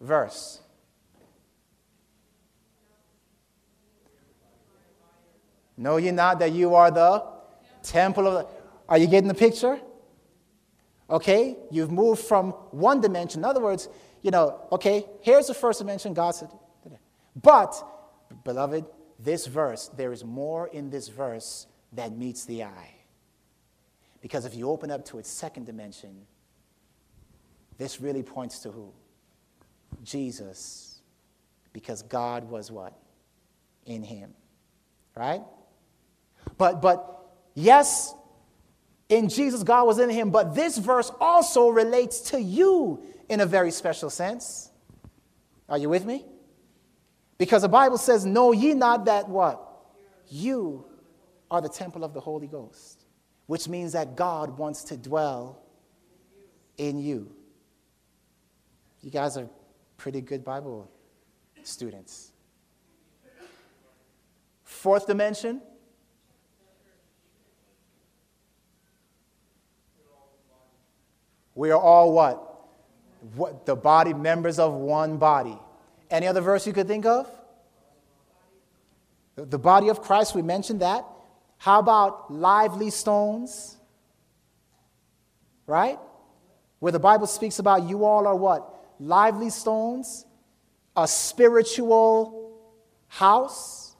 Verse. 0.00 0.60
Know 5.76 5.98
ye 5.98 6.10
not 6.10 6.38
that 6.38 6.52
you 6.52 6.74
are 6.74 6.90
the 6.90 7.24
temple 7.82 8.26
of 8.26 8.34
the. 8.34 8.46
Are 8.88 8.98
you 8.98 9.06
getting 9.06 9.28
the 9.28 9.34
picture? 9.34 9.78
Okay, 11.08 11.56
you've 11.70 11.92
moved 11.92 12.22
from 12.22 12.50
one 12.70 13.00
dimension. 13.00 13.40
In 13.40 13.44
other 13.44 13.60
words, 13.60 13.88
you 14.22 14.30
know, 14.30 14.66
okay, 14.72 15.04
here's 15.20 15.46
the 15.46 15.54
first 15.54 15.78
dimension. 15.78 16.14
God 16.14 16.32
said, 16.32 16.48
but, 17.40 17.74
beloved, 18.44 18.84
this 19.18 19.46
verse, 19.46 19.88
there 19.96 20.12
is 20.12 20.24
more 20.24 20.66
in 20.68 20.90
this 20.90 21.08
verse 21.08 21.66
that 21.92 22.16
meets 22.16 22.44
the 22.44 22.64
eye. 22.64 22.94
Because 24.20 24.44
if 24.44 24.54
you 24.56 24.68
open 24.68 24.90
up 24.90 25.04
to 25.06 25.18
its 25.18 25.30
second 25.30 25.66
dimension, 25.66 26.26
this 27.78 28.00
really 28.00 28.22
points 28.22 28.60
to 28.60 28.70
who? 28.70 28.92
Jesus. 30.02 31.00
Because 31.72 32.02
God 32.02 32.50
was 32.50 32.70
what? 32.70 32.98
In 33.84 34.02
him. 34.02 34.34
Right? 35.14 35.42
But 36.58 36.82
but 36.82 37.28
yes, 37.54 38.14
in 39.08 39.28
Jesus 39.28 39.62
God 39.62 39.86
was 39.86 39.98
in 39.98 40.10
him, 40.10 40.30
but 40.30 40.54
this 40.54 40.78
verse 40.78 41.10
also 41.20 41.68
relates 41.68 42.20
to 42.32 42.40
you 42.40 43.02
in 43.28 43.40
a 43.40 43.46
very 43.46 43.70
special 43.70 44.10
sense. 44.10 44.70
Are 45.68 45.78
you 45.78 45.88
with 45.88 46.04
me? 46.04 46.24
Because 47.38 47.62
the 47.62 47.68
Bible 47.68 47.98
says, 47.98 48.24
Know 48.24 48.52
ye 48.52 48.74
not 48.74 49.04
that 49.06 49.28
what? 49.28 49.62
You 50.28 50.84
are 51.50 51.60
the 51.60 51.68
temple 51.68 52.04
of 52.04 52.14
the 52.14 52.20
Holy 52.20 52.46
Ghost, 52.46 53.04
which 53.46 53.68
means 53.68 53.92
that 53.92 54.16
God 54.16 54.58
wants 54.58 54.84
to 54.84 54.96
dwell 54.96 55.62
in 56.78 56.98
you. 56.98 57.32
You 59.02 59.10
guys 59.10 59.36
are 59.36 59.48
pretty 59.96 60.20
good 60.20 60.44
Bible 60.44 60.90
students. 61.62 62.32
Fourth 64.64 65.06
dimension. 65.06 65.62
We 71.56 71.70
are 71.72 71.80
all 71.80 72.12
what? 72.12 72.46
what? 73.34 73.66
The 73.66 73.74
body, 73.74 74.14
members 74.14 74.58
of 74.58 74.72
one 74.74 75.16
body. 75.16 75.58
Any 76.10 76.26
other 76.26 76.40
verse 76.40 76.66
you 76.66 76.72
could 76.72 76.86
think 76.86 77.06
of? 77.06 77.28
The 79.34 79.58
body 79.58 79.88
of 79.88 80.00
Christ, 80.02 80.34
we 80.34 80.42
mentioned 80.42 80.80
that. 80.80 81.04
How 81.58 81.80
about 81.80 82.32
lively 82.32 82.90
stones? 82.90 83.76
Right? 85.66 85.98
Where 86.78 86.92
the 86.92 87.00
Bible 87.00 87.26
speaks 87.26 87.58
about 87.58 87.88
you 87.88 88.04
all 88.04 88.26
are 88.26 88.36
what? 88.36 88.72
Lively 89.00 89.50
stones, 89.50 90.24
a 90.96 91.08
spiritual 91.08 92.60
house. 93.08 93.96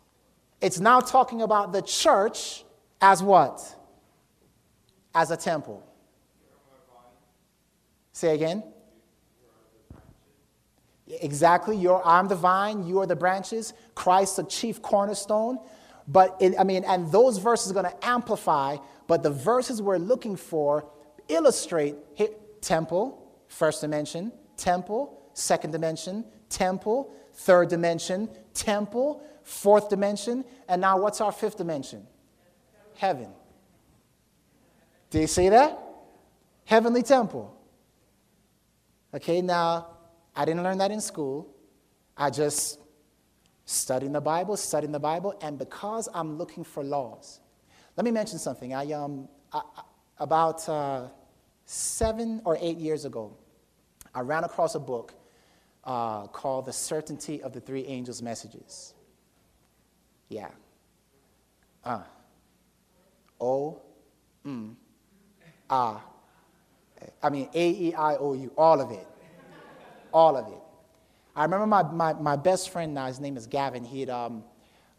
It's 0.60 0.78
now 0.78 1.00
talking 1.00 1.42
about 1.42 1.72
the 1.72 1.82
church 1.82 2.64
as 3.00 3.22
what? 3.22 3.62
As 5.14 5.30
a 5.30 5.36
temple. 5.36 5.85
Say 8.16 8.34
again. 8.34 8.64
Exactly. 11.06 11.76
You're, 11.76 12.00
I'm 12.02 12.28
the 12.28 12.34
vine, 12.34 12.86
you 12.86 13.00
are 13.00 13.06
the 13.06 13.14
branches, 13.14 13.74
Christ 13.94 14.36
the 14.36 14.44
chief 14.44 14.80
cornerstone. 14.80 15.58
But 16.08 16.34
it, 16.40 16.54
I 16.58 16.64
mean, 16.64 16.84
and 16.84 17.12
those 17.12 17.36
verses 17.36 17.70
are 17.70 17.74
going 17.74 17.84
to 17.84 18.06
amplify, 18.06 18.78
but 19.06 19.22
the 19.22 19.28
verses 19.28 19.82
we're 19.82 19.98
looking 19.98 20.34
for 20.34 20.88
illustrate 21.28 21.96
temple, 22.62 23.22
first 23.48 23.82
dimension, 23.82 24.32
temple, 24.56 25.22
second 25.34 25.72
dimension, 25.72 26.24
temple, 26.48 27.14
third 27.34 27.68
dimension, 27.68 28.30
temple, 28.54 29.22
fourth 29.42 29.90
dimension, 29.90 30.42
and 30.70 30.80
now 30.80 30.98
what's 30.98 31.20
our 31.20 31.32
fifth 31.32 31.58
dimension? 31.58 32.06
Heaven. 32.94 33.28
Do 35.10 35.20
you 35.20 35.26
see 35.26 35.50
that? 35.50 35.78
Heavenly 36.64 37.02
temple. 37.02 37.52
Okay, 39.16 39.40
now 39.40 39.86
I 40.34 40.44
didn't 40.44 40.62
learn 40.62 40.76
that 40.76 40.90
in 40.90 41.00
school. 41.00 41.48
I 42.18 42.28
just 42.28 42.78
studied 43.64 44.12
the 44.12 44.20
Bible, 44.20 44.58
studying 44.58 44.92
the 44.92 45.00
Bible, 45.00 45.34
and 45.40 45.58
because 45.58 46.06
I'm 46.12 46.36
looking 46.36 46.62
for 46.62 46.84
laws. 46.84 47.40
Let 47.96 48.04
me 48.04 48.10
mention 48.10 48.38
something. 48.38 48.74
I, 48.74 48.92
um, 48.92 49.26
I, 49.54 49.62
about 50.18 50.68
uh, 50.68 51.08
seven 51.64 52.42
or 52.44 52.58
eight 52.60 52.76
years 52.76 53.06
ago, 53.06 53.34
I 54.14 54.20
ran 54.20 54.44
across 54.44 54.74
a 54.74 54.80
book 54.80 55.14
uh, 55.84 56.26
called 56.26 56.66
The 56.66 56.72
Certainty 56.74 57.42
of 57.42 57.54
the 57.54 57.60
Three 57.60 57.86
Angels' 57.86 58.20
Messages. 58.20 58.92
Yeah. 60.28 60.50
Uh. 61.82 62.02
O, 63.40 63.80
M, 64.44 64.76
A. 65.70 66.00
I 67.22 67.30
mean, 67.30 67.48
A, 67.54 67.70
E, 67.70 67.94
I, 67.94 68.16
O, 68.16 68.34
U, 68.34 68.52
all 68.56 68.80
of 68.80 68.90
it 68.90 69.06
all 70.16 70.34
of 70.34 70.48
it. 70.48 70.58
I 71.34 71.44
remember 71.44 71.66
my, 71.66 71.82
my, 71.82 72.14
my 72.14 72.36
best 72.36 72.70
friend 72.70 72.94
now, 72.94 73.06
his 73.06 73.20
name 73.20 73.36
is 73.36 73.46
Gavin. 73.46 73.84
He'd, 73.84 74.08
um, 74.08 74.42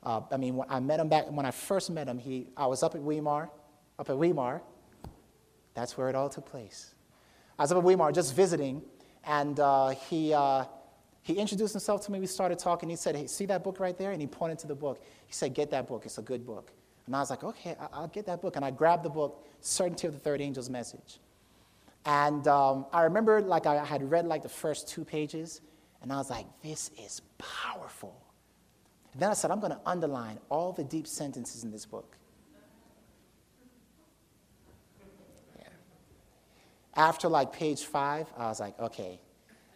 uh, 0.04 0.22
I 0.32 0.38
mean, 0.38 0.56
when 0.56 0.70
I 0.70 0.80
met 0.80 1.00
him 1.00 1.10
back, 1.10 1.26
when 1.32 1.46
I 1.46 1.50
first 1.50 1.89
met 1.89 2.08
him, 2.08 2.20
he, 2.20 2.48
I 2.56 2.67
was 2.67 2.84
up 2.84 2.93
at 2.93 3.02
Weimar, 3.02 3.50
up 3.98 4.10
at 4.12 4.15
Weimar. 4.15 4.62
That's 5.74 5.98
where 5.98 6.08
it 6.10 6.15
all 6.15 6.30
took 6.30 6.46
place. 6.46 6.93
I 7.58 7.63
was 7.63 7.72
up 7.72 7.80
at 7.80 7.84
Weimar 7.84 8.12
just 8.12 8.36
visiting, 8.36 8.84
and 9.26 9.60
uh, 9.60 9.89
he, 9.89 10.36
uh, 10.36 10.65
he 11.24 11.34
introduced 11.34 11.74
himself 11.74 12.06
to 12.06 12.12
me. 12.12 12.20
We 12.20 12.28
started 12.28 12.60
talking. 12.60 12.88
He 12.88 12.96
said, 12.96 13.15
Hey, 13.15 13.26
see 13.26 13.48
that 13.48 13.63
book 13.63 13.80
right 13.80 13.98
there? 13.98 14.12
And 14.12 14.22
he 14.22 14.28
pointed 14.28 14.60
to 14.60 14.67
the 14.67 14.76
book. 14.76 15.02
He 15.26 15.34
said, 15.34 15.56
Get 15.56 15.72
that 15.72 15.88
book. 15.88 16.04
It's 16.06 16.20
a 16.20 16.22
good 16.22 16.46
book. 16.46 16.72
And 17.08 17.15
I 17.15 17.20
was 17.20 17.32
like, 17.32 17.43
Okay, 17.43 17.76
I'll 17.91 18.08
get 18.08 18.28
that 18.28 18.41
book. 18.41 18.56
And 18.56 18.63
I 18.63 18.70
grabbed 18.70 19.04
the 19.04 19.10
book, 19.10 19.43
Certainty 19.62 20.06
of 20.06 20.13
the 20.13 20.20
Third 20.20 20.41
Angel's 20.41 20.70
Message. 20.70 21.20
And 22.06 22.48
um, 22.48 22.86
I 22.94 23.04
remember, 23.04 23.42
like, 23.42 23.66
I 23.66 23.84
had 23.84 24.10
read 24.10 24.26
like 24.26 24.44
the 24.44 24.50
first 24.50 24.88
two 24.88 25.04
pages, 25.04 25.62
and 26.02 26.12
I 26.12 26.18
was 26.18 26.30
like, 26.30 26.46
this 26.64 26.92
is 26.98 27.22
powerful. 27.38 28.22
And 29.14 29.22
then 29.22 29.32
I 29.32 29.34
said, 29.34 29.52
I'm 29.52 29.60
going 29.60 29.72
to 29.72 29.82
underline 29.86 30.40
all 30.50 30.72
the 30.72 30.84
deep 30.84 31.08
sentences 31.08 31.64
in 31.64 31.72
this 31.72 31.86
book. 31.86 32.16
Yeah. 35.58 35.64
After 36.96 37.28
like 37.28 37.52
page 37.52 37.84
five, 37.86 38.28
I 38.38 38.48
was 38.48 38.60
like, 38.60 38.80
okay, 38.80 39.20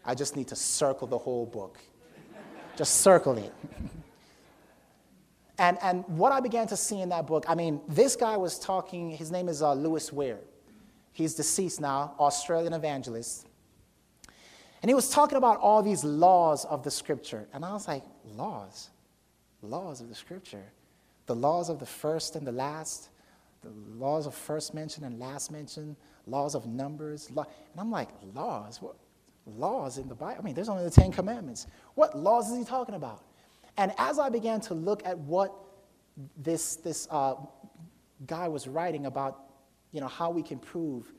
I 0.05 0.15
just 0.15 0.35
need 0.35 0.47
to 0.49 0.55
circle 0.55 1.07
the 1.07 1.17
whole 1.17 1.45
book. 1.45 1.79
just 2.77 3.01
circle 3.01 3.37
it. 3.37 3.53
and, 5.57 5.77
and 5.81 6.07
what 6.07 6.31
I 6.31 6.39
began 6.39 6.67
to 6.67 6.77
see 6.77 7.01
in 7.01 7.09
that 7.09 7.25
book, 7.27 7.45
I 7.47 7.55
mean, 7.55 7.81
this 7.87 8.15
guy 8.15 8.37
was 8.37 8.59
talking, 8.59 9.09
his 9.09 9.31
name 9.31 9.49
is 9.49 9.61
uh, 9.61 9.73
Louis 9.73 10.13
Were. 10.13 10.37
He's 11.13 11.35
deceased 11.35 11.81
now, 11.81 12.15
Australian 12.19 12.73
evangelist. 12.73 13.47
And 14.81 14.89
he 14.89 14.95
was 14.95 15.09
talking 15.09 15.37
about 15.37 15.59
all 15.59 15.83
these 15.83 16.03
laws 16.03 16.65
of 16.65 16.83
the 16.83 16.91
scripture. 16.91 17.47
And 17.53 17.63
I 17.63 17.73
was 17.73 17.87
like, 17.87 18.03
laws? 18.25 18.89
Laws 19.61 20.01
of 20.01 20.09
the 20.09 20.15
scripture? 20.15 20.63
The 21.27 21.35
laws 21.35 21.69
of 21.69 21.79
the 21.79 21.85
first 21.85 22.35
and 22.35 22.47
the 22.47 22.51
last? 22.51 23.09
The 23.61 23.69
laws 23.69 24.25
of 24.25 24.33
first 24.33 24.73
mention 24.73 25.03
and 25.03 25.19
last 25.19 25.51
mention? 25.51 25.95
Laws 26.25 26.55
of 26.55 26.65
numbers? 26.65 27.29
And 27.29 27.45
I'm 27.77 27.91
like, 27.91 28.09
laws? 28.33 28.81
What? 28.81 28.95
Laws 29.45 29.97
in 29.97 30.07
the 30.07 30.15
Bible? 30.15 30.37
I 30.39 30.43
mean, 30.43 30.55
there's 30.55 30.69
only 30.69 30.83
the 30.83 30.91
Ten 30.91 31.11
Commandments. 31.11 31.67
What 31.95 32.17
laws 32.17 32.51
is 32.51 32.57
he 32.57 32.63
talking 32.63 32.95
about? 32.95 33.23
And 33.77 33.91
as 33.97 34.19
I 34.19 34.29
began 34.29 34.61
to 34.61 34.73
look 34.73 35.05
at 35.05 35.17
what 35.17 35.53
this, 36.37 36.75
this 36.77 37.07
uh, 37.09 37.35
guy 38.25 38.47
was 38.47 38.67
writing 38.67 39.05
about 39.05 39.50
you 39.91 40.01
know, 40.01 40.07
how 40.07 40.29
we 40.29 40.43
can 40.43 40.59
prove 40.59 41.11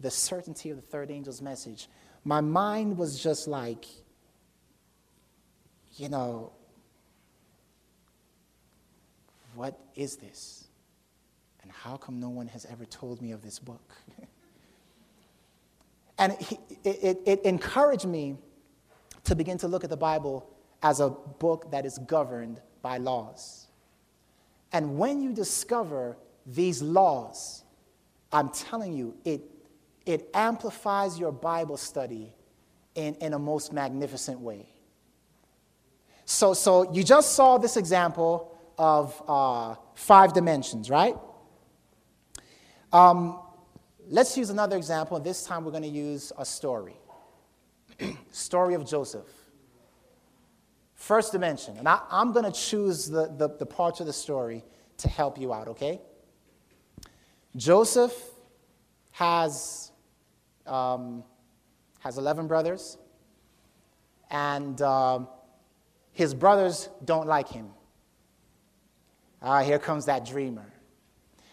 the 0.00 0.10
certainty 0.10 0.70
of 0.70 0.76
the 0.76 0.82
third 0.82 1.10
angel's 1.10 1.40
message, 1.40 1.88
my 2.24 2.40
mind 2.40 2.96
was 2.96 3.22
just 3.22 3.46
like, 3.46 3.84
you 5.96 6.08
know, 6.08 6.52
what 9.54 9.78
is 9.94 10.16
this? 10.16 10.64
And 11.62 11.70
how 11.70 11.96
come 11.96 12.20
no 12.20 12.28
one 12.28 12.48
has 12.48 12.66
ever 12.66 12.84
told 12.84 13.22
me 13.22 13.32
of 13.32 13.42
this 13.42 13.58
book? 13.58 13.92
and 16.18 16.32
it, 16.32 16.58
it, 16.84 17.20
it, 17.24 17.40
encouraged 17.44 18.06
me 18.06 18.36
to 19.24 19.34
begin 19.34 19.58
to 19.58 19.68
look 19.68 19.84
at 19.84 19.90
the 19.90 19.96
Bible 19.96 20.50
as 20.82 21.00
a 21.00 21.08
book 21.08 21.70
that 21.70 21.86
is 21.86 21.98
governed 21.98 22.60
by 22.82 22.98
laws. 22.98 23.68
And 24.72 24.98
when 24.98 25.22
you 25.22 25.32
discover 25.32 26.16
these 26.46 26.82
laws, 26.82 27.63
I'm 28.34 28.48
telling 28.48 28.92
you, 28.92 29.14
it, 29.24 29.42
it 30.04 30.28
amplifies 30.34 31.18
your 31.18 31.30
Bible 31.30 31.76
study 31.76 32.32
in, 32.96 33.14
in 33.16 33.32
a 33.32 33.38
most 33.38 33.72
magnificent 33.72 34.40
way. 34.40 34.68
So, 36.24 36.52
so 36.52 36.92
you 36.92 37.04
just 37.04 37.34
saw 37.34 37.58
this 37.58 37.76
example 37.76 38.58
of 38.76 39.22
uh, 39.28 39.76
five 39.94 40.32
dimensions, 40.32 40.90
right? 40.90 41.14
Um, 42.92 43.38
let's 44.08 44.36
use 44.36 44.50
another 44.50 44.76
example. 44.76 45.20
This 45.20 45.44
time 45.44 45.64
we're 45.64 45.70
going 45.70 45.84
to 45.84 45.88
use 45.88 46.32
a 46.36 46.44
story. 46.44 46.96
story 48.32 48.74
of 48.74 48.84
Joseph. 48.84 49.28
First 50.94 51.30
dimension. 51.30 51.76
And 51.78 51.86
I, 51.86 52.00
am 52.10 52.32
going 52.32 52.50
to 52.50 52.58
choose 52.58 53.06
the, 53.06 53.28
the, 53.28 53.48
the 53.48 53.66
parts 53.66 54.00
of 54.00 54.06
the 54.06 54.12
story 54.12 54.64
to 54.98 55.08
help 55.08 55.38
you 55.38 55.52
out, 55.52 55.68
okay? 55.68 56.00
Joseph 57.56 58.12
has, 59.12 59.92
um, 60.66 61.22
has 62.00 62.18
11 62.18 62.48
brothers, 62.48 62.98
and 64.30 64.80
um, 64.82 65.28
his 66.12 66.34
brothers 66.34 66.88
don't 67.04 67.26
like 67.26 67.48
him. 67.48 67.68
Ah, 69.40 69.62
here 69.62 69.78
comes 69.78 70.06
that 70.06 70.24
dreamer. 70.24 70.72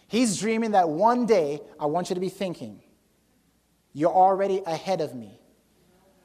He's 0.07 0.39
dreaming 0.39 0.71
that 0.71 0.89
one 0.89 1.25
day, 1.25 1.61
I 1.79 1.85
want 1.85 2.09
you 2.09 2.15
to 2.15 2.19
be 2.19 2.29
thinking, 2.29 2.81
you're 3.93 4.13
already 4.13 4.61
ahead 4.65 5.01
of 5.01 5.13
me. 5.13 5.39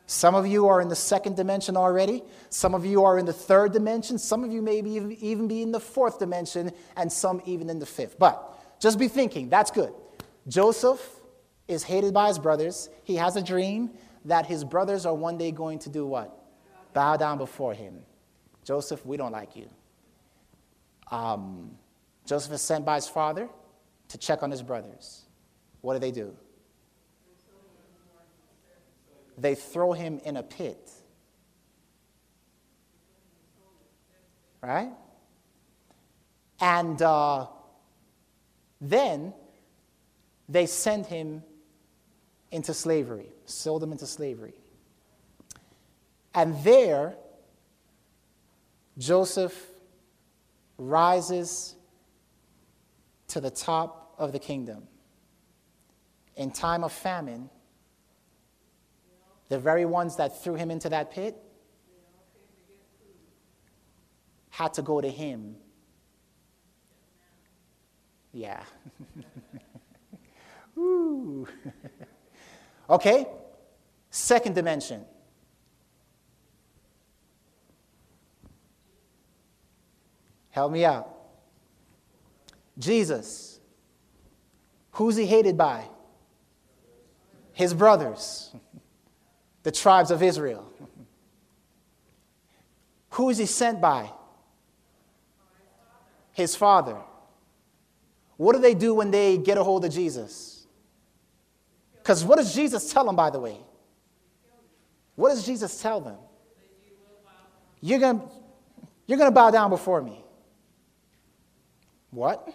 Some 0.07 0.37
of 0.37 0.47
you 0.47 0.69
are 0.69 0.81
in 0.81 0.89
the 0.89 0.97
second 0.97 1.37
dimension 1.37 1.77
already. 1.77 2.23
Some 2.49 2.75
of 2.75 2.87
you 2.87 3.05
are 3.05 3.19
in 3.19 3.27
the 3.27 3.33
third 3.33 3.73
dimension. 3.73 4.19
Some 4.19 4.45
of 4.45 4.53
you 4.53 4.63
may 4.63 4.81
be 4.81 4.91
even 5.21 5.49
be 5.49 5.63
in 5.63 5.73
the 5.73 5.81
fourth 5.81 6.21
dimension, 6.21 6.71
and 6.97 7.13
some 7.13 7.43
even 7.45 7.69
in 7.69 7.81
the 7.81 7.87
fifth. 7.87 8.17
But 8.19 8.56
just 8.81 8.99
be 8.99 9.09
thinking, 9.09 9.49
that's 9.49 9.71
good. 9.71 9.93
Joseph 10.49 11.01
is 11.69 11.83
hated 11.83 12.15
by 12.15 12.29
his 12.29 12.39
brothers. 12.39 12.89
He 13.05 13.17
has 13.17 13.37
a 13.37 13.43
dream 13.43 13.91
that 14.25 14.47
his 14.47 14.65
brothers 14.65 15.07
are 15.07 15.15
one 15.15 15.39
day 15.39 15.51
going 15.51 15.79
to 15.81 15.89
do 15.89 16.07
what? 16.07 16.37
Bow 16.93 17.17
down 17.17 17.39
before 17.39 17.75
him. 17.75 18.01
Joseph, 18.65 19.05
we 19.07 19.17
don't 19.17 19.33
like 19.33 19.55
you. 19.57 19.69
Um, 21.11 21.77
Joseph 22.27 22.53
is 22.53 22.63
sent 22.63 22.85
by 22.85 22.97
his 22.97 23.09
father 23.09 23.49
to 24.09 24.19
check 24.19 24.43
on 24.43 24.51
his 24.51 24.63
brothers. 24.63 25.25
What 25.81 25.95
do 25.95 26.01
they 26.01 26.11
do? 26.11 26.37
They 29.39 29.55
throw 29.55 29.93
him 29.93 30.21
in 30.25 30.37
a 30.37 30.43
pit. 30.43 30.91
Right? 34.63 34.91
And 36.61 37.01
uh, 37.03 37.47
then 38.81 39.33
they 40.49 40.67
send 40.67 41.07
him 41.07 41.43
into 42.51 42.73
slavery, 42.73 43.29
sold 43.47 43.83
him 43.83 43.93
into 43.93 44.07
slavery. 44.07 44.55
And 46.35 46.63
there, 46.63 47.17
Joseph 48.99 49.71
rises 50.79 51.75
to 53.29 53.41
the 53.41 53.51
top 53.51 54.15
of 54.19 54.33
the 54.33 54.39
kingdom. 54.39 54.87
In 56.37 56.51
time 56.51 56.85
of 56.85 56.93
famine, 56.93 57.49
the 59.49 59.59
very 59.59 59.85
ones 59.85 60.17
that 60.17 60.43
threw 60.43 60.55
him 60.55 60.71
into 60.71 60.89
that 60.91 61.11
pit 61.11 61.37
had 64.51 64.75
to 64.75 64.83
go 64.83 65.01
to 65.01 65.09
him. 65.09 65.57
Yeah. 68.37 68.63
Ooh. 70.79 71.49
okay, 72.91 73.27
second 74.11 74.55
dimension. 74.55 75.03
Help 80.51 80.71
me 80.71 80.85
out. 80.85 81.09
Jesus. 82.79 83.59
Who's 84.91 85.17
he 85.17 85.25
hated 85.25 85.57
by? 85.57 85.85
His 87.55 87.73
brothers, 87.73 88.55
the 89.63 89.73
tribes 89.73 90.11
of 90.11 90.23
Israel. 90.23 90.71
Who 93.13 93.31
is 93.31 93.39
he 93.39 93.47
sent 93.47 93.81
by? 93.81 94.11
His 96.33 96.55
father. 96.55 96.99
What 98.37 98.55
do 98.55 98.61
they 98.61 98.75
do 98.75 98.95
when 98.95 99.11
they 99.11 99.39
get 99.39 99.57
a 99.59 99.65
hold 99.65 99.85
of 99.85 99.93
Jesus? 99.93 100.67
Because 101.97 102.25
what 102.25 102.37
does 102.37 102.55
Jesus 102.55 102.93
tell 102.93 103.05
them, 103.05 103.17
by 103.17 103.31
the 103.31 103.41
way? 103.41 103.57
What 105.15 105.31
does 105.31 105.45
Jesus 105.45 105.81
tell 105.81 106.01
them? 106.01 106.19
You're 107.81 107.99
going 107.99 108.23
you're 109.07 109.19
going 109.19 109.31
to 109.31 109.35
bow 109.35 109.51
down 109.51 109.71
before 109.71 110.03
me. 110.03 110.25
What? 112.11 112.49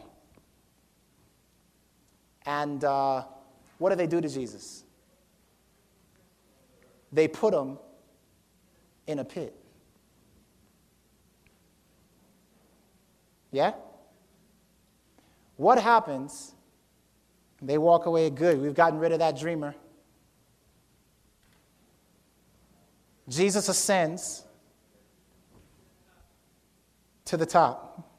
And 2.45 2.83
uh, 2.83 3.23
what 3.77 3.89
do 3.91 3.95
they 3.95 4.07
do 4.07 4.19
to 4.19 4.27
Jesus? 4.27 4.83
They 7.11 7.27
put 7.27 7.53
him 7.53 7.77
in 9.07 9.19
a 9.19 9.23
pit. 9.23 9.55
Yeah? 13.51 13.73
What 15.61 15.79
happens? 15.79 16.55
They 17.61 17.77
walk 17.77 18.07
away 18.07 18.31
good. 18.31 18.59
We've 18.59 18.73
gotten 18.73 18.97
rid 18.97 19.11
of 19.11 19.19
that 19.19 19.37
dreamer. 19.37 19.75
Jesus 23.29 23.69
ascends 23.69 24.43
to 27.25 27.37
the 27.37 27.45
top. 27.45 28.09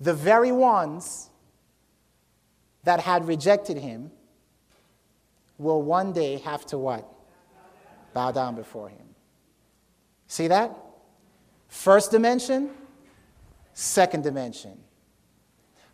The 0.00 0.12
very 0.12 0.52
ones 0.52 1.30
that 2.84 3.00
had 3.00 3.26
rejected 3.26 3.78
him 3.78 4.10
will 5.56 5.80
one 5.80 6.12
day 6.12 6.36
have 6.40 6.66
to 6.66 6.76
what? 6.76 7.10
Bow 8.12 8.32
down 8.32 8.54
before 8.54 8.90
him. 8.90 9.14
See 10.26 10.48
that? 10.48 10.76
First 11.68 12.10
dimension, 12.10 12.68
second 13.72 14.22
dimension. 14.22 14.82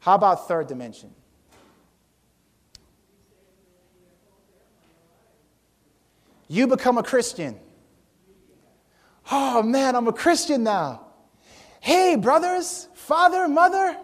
How 0.02 0.14
about 0.16 0.48
third 0.48 0.66
dimension? 0.66 1.14
You 6.48 6.66
become 6.66 6.98
a 6.98 7.04
Christian. 7.04 7.56
Oh 9.30 9.62
man, 9.62 9.94
I'm 9.94 10.08
a 10.08 10.12
Christian 10.12 10.64
now. 10.64 11.06
Hey, 11.78 12.16
brothers, 12.16 12.88
father, 12.94 13.46
mother, 13.46 13.96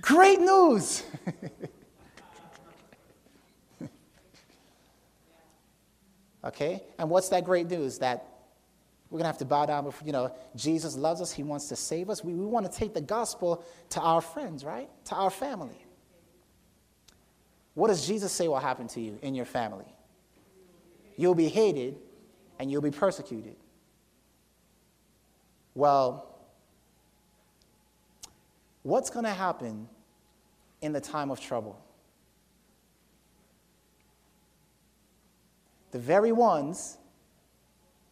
great 0.00 0.40
news. 0.40 1.02
okay, 6.42 6.82
and 6.98 7.10
what's 7.10 7.28
that 7.28 7.44
great 7.44 7.68
news? 7.68 7.98
That 7.98 8.27
we're 9.10 9.16
going 9.16 9.24
to 9.24 9.28
have 9.28 9.38
to 9.38 9.46
bow 9.46 9.64
down 9.64 9.84
before, 9.84 10.06
you 10.06 10.12
know, 10.12 10.32
Jesus 10.54 10.96
loves 10.96 11.20
us. 11.22 11.32
He 11.32 11.42
wants 11.42 11.68
to 11.68 11.76
save 11.76 12.10
us. 12.10 12.22
We, 12.22 12.34
we 12.34 12.44
want 12.44 12.70
to 12.70 12.78
take 12.78 12.92
the 12.92 13.00
gospel 13.00 13.64
to 13.90 14.00
our 14.00 14.20
friends, 14.20 14.64
right? 14.64 14.90
To 15.06 15.14
our 15.14 15.30
family. 15.30 15.84
What 17.72 17.88
does 17.88 18.06
Jesus 18.06 18.32
say 18.32 18.48
will 18.48 18.58
happen 18.58 18.86
to 18.88 19.00
you 19.00 19.18
in 19.22 19.34
your 19.34 19.46
family? 19.46 19.86
You'll 21.16 21.34
be 21.34 21.48
hated 21.48 21.96
and 22.58 22.70
you'll 22.70 22.82
be 22.82 22.90
persecuted. 22.90 23.56
Well, 25.74 26.38
what's 28.82 29.10
going 29.10 29.24
to 29.24 29.30
happen 29.30 29.88
in 30.82 30.92
the 30.92 31.00
time 31.00 31.30
of 31.30 31.40
trouble? 31.40 31.80
The 35.92 35.98
very 35.98 36.32
ones 36.32 36.97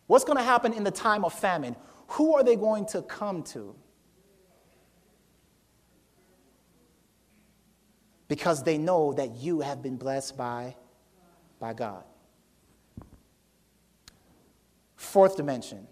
What's 0.06 0.24
going 0.24 0.38
to 0.38 0.44
happen 0.44 0.72
in 0.72 0.84
the 0.84 0.90
time 0.90 1.24
of 1.24 1.32
famine? 1.32 1.76
Who 2.08 2.34
are 2.34 2.44
they 2.44 2.56
going 2.56 2.86
to 2.86 3.02
come 3.02 3.42
to? 3.44 3.74
Because 8.28 8.62
they 8.62 8.78
know 8.78 9.12
that 9.12 9.36
you 9.36 9.60
have 9.60 9.82
been 9.82 9.96
blessed 9.96 10.36
by, 10.36 10.76
by 11.58 11.72
God. 11.72 12.04
Fourth 14.96 15.36
dimension 15.36 15.86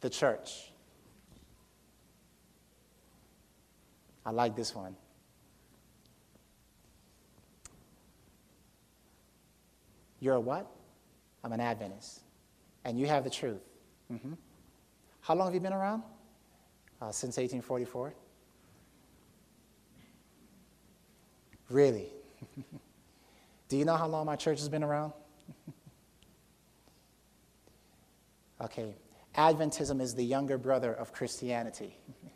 the 0.00 0.10
church. 0.10 0.70
I 4.24 4.30
like 4.30 4.54
this 4.54 4.74
one. 4.74 4.94
You're 10.20 10.34
a 10.34 10.40
what? 10.40 10.70
I'm 11.48 11.54
an 11.54 11.60
Adventist. 11.60 12.20
And 12.84 13.00
you 13.00 13.06
have 13.06 13.24
the 13.24 13.30
truth. 13.30 13.62
Mm-hmm. 14.12 14.34
How 15.22 15.34
long 15.34 15.46
have 15.46 15.54
you 15.54 15.60
been 15.60 15.72
around? 15.72 16.02
Uh, 17.00 17.10
since 17.10 17.38
1844. 17.38 18.12
Really? 21.70 22.08
Do 23.68 23.78
you 23.78 23.86
know 23.86 23.96
how 23.96 24.06
long 24.06 24.26
my 24.26 24.36
church 24.36 24.58
has 24.58 24.68
been 24.68 24.84
around? 24.84 25.14
okay. 28.60 28.94
Adventism 29.34 30.02
is 30.02 30.14
the 30.14 30.24
younger 30.24 30.58
brother 30.58 30.92
of 30.92 31.14
Christianity. 31.14 31.96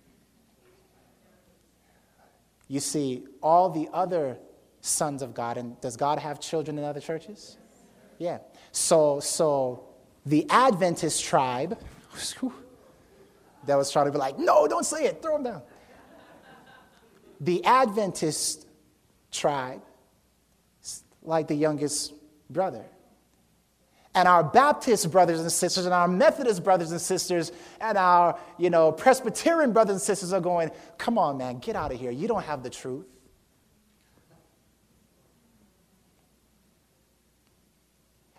you 2.67 2.81
see, 2.81 3.27
all 3.43 3.69
the 3.69 3.91
other 3.93 4.39
sons 4.81 5.21
of 5.21 5.35
God, 5.35 5.59
and 5.59 5.79
does 5.83 5.99
God 5.99 6.19
have 6.19 6.41
children 6.41 6.79
in 6.79 6.85
other 6.85 7.01
churches? 7.01 7.59
Yeah. 8.23 8.39
So, 8.71 9.19
so 9.19 9.83
the 10.25 10.47
Adventist 10.49 11.25
tribe 11.25 11.77
that 13.67 13.75
was 13.75 13.91
trying 13.91 14.07
to 14.07 14.13
be 14.13 14.19
like, 14.19 14.39
no, 14.39 14.69
don't 14.69 14.87
say 14.87 15.07
it, 15.07 15.21
throw 15.21 15.35
them 15.35 15.43
down. 15.43 15.63
The 17.41 17.65
Adventist 17.65 18.69
tribe, 19.33 19.83
like 21.25 21.49
the 21.49 21.57
youngest 21.57 22.15
brother. 22.49 22.85
And 24.15 24.29
our 24.29 24.45
Baptist 24.45 25.11
brothers 25.11 25.41
and 25.41 25.51
sisters, 25.51 25.85
and 25.85 25.93
our 25.93 26.07
Methodist 26.07 26.63
brothers 26.63 26.93
and 26.93 27.01
sisters, 27.01 27.51
and 27.81 27.99
our 27.99 28.39
you 28.57 28.71
know, 28.71 28.93
Presbyterian 28.93 29.73
brothers 29.73 29.95
and 29.95 30.03
sisters 30.03 30.33
are 30.33 30.41
going, 30.41 30.71
Come 30.97 31.19
on, 31.19 31.39
man, 31.39 31.59
get 31.59 31.75
out 31.75 31.91
of 31.91 31.99
here. 31.99 32.13
You 32.13 32.29
don't 32.29 32.45
have 32.45 32.63
the 32.63 32.71
truth. 32.71 33.07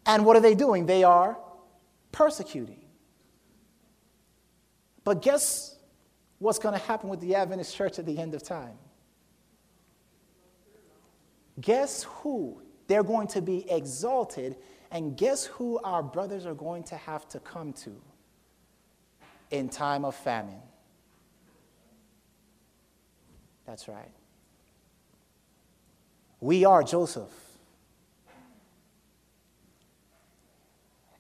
And 0.06 0.26
what 0.26 0.36
are 0.36 0.42
they 0.42 0.56
doing? 0.56 0.86
They 0.86 1.04
are 1.04 1.38
persecuting. 2.12 2.82
But 5.04 5.22
guess 5.22 5.76
what's 6.40 6.60
going 6.60 6.78
to 6.78 6.86
happen 6.86 7.10
with 7.10 7.20
the 7.20 7.36
Adventist 7.36 7.76
church 7.76 8.00
at 8.00 8.06
the 8.06 8.18
end 8.18 8.34
of 8.34 8.44
time? 8.44 8.78
Guess 11.60 12.04
who? 12.04 12.62
They're 12.88 13.04
going 13.04 13.28
to 13.28 13.42
be 13.42 13.70
exalted, 13.72 14.58
and 14.92 15.16
guess 15.16 15.46
who 15.46 15.80
our 15.84 16.04
brothers 16.04 16.46
are 16.46 16.54
going 16.54 16.84
to 16.86 16.96
have 16.96 17.28
to 17.30 17.40
come 17.40 17.74
to 17.74 17.96
in 19.52 19.70
time 19.70 20.04
of 20.04 20.16
famine? 20.16 20.62
That's 23.66 23.88
right. 23.88 24.12
We 26.42 26.66
are 26.66 26.84
Joseph. 26.84 27.43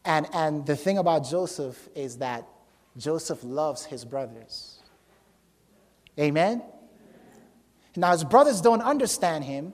And, 0.05 0.27
and 0.33 0.65
the 0.65 0.75
thing 0.75 0.97
about 0.97 1.25
Joseph 1.29 1.89
is 1.95 2.17
that 2.17 2.47
Joseph 2.97 3.43
loves 3.43 3.85
his 3.85 4.05
brothers. 4.05 4.79
Amen? 6.19 6.61
Now, 7.95 8.11
his 8.11 8.23
brothers 8.23 8.61
don't 8.61 8.81
understand 8.81 9.43
him. 9.43 9.73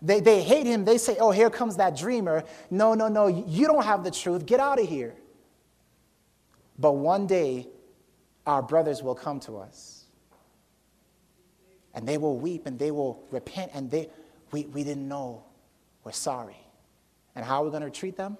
They, 0.00 0.20
they 0.20 0.42
hate 0.42 0.66
him. 0.66 0.84
They 0.84 0.98
say, 0.98 1.16
Oh, 1.18 1.30
here 1.30 1.50
comes 1.50 1.76
that 1.76 1.96
dreamer. 1.96 2.44
No, 2.70 2.94
no, 2.94 3.08
no, 3.08 3.26
you 3.26 3.66
don't 3.66 3.84
have 3.84 4.04
the 4.04 4.10
truth. 4.10 4.46
Get 4.46 4.60
out 4.60 4.80
of 4.80 4.88
here. 4.88 5.14
But 6.78 6.92
one 6.92 7.26
day, 7.26 7.68
our 8.46 8.62
brothers 8.62 9.02
will 9.02 9.14
come 9.14 9.40
to 9.40 9.58
us. 9.58 10.04
And 11.94 12.06
they 12.06 12.16
will 12.16 12.36
weep 12.38 12.66
and 12.66 12.78
they 12.78 12.90
will 12.90 13.22
repent 13.30 13.72
and 13.74 13.90
they, 13.90 14.08
we, 14.52 14.64
we 14.66 14.84
didn't 14.84 15.08
know. 15.08 15.42
We're 16.04 16.12
sorry. 16.12 16.56
And 17.34 17.44
how 17.44 17.62
are 17.62 17.64
we 17.64 17.70
going 17.70 17.82
to 17.82 17.90
treat 17.90 18.16
them? 18.16 18.36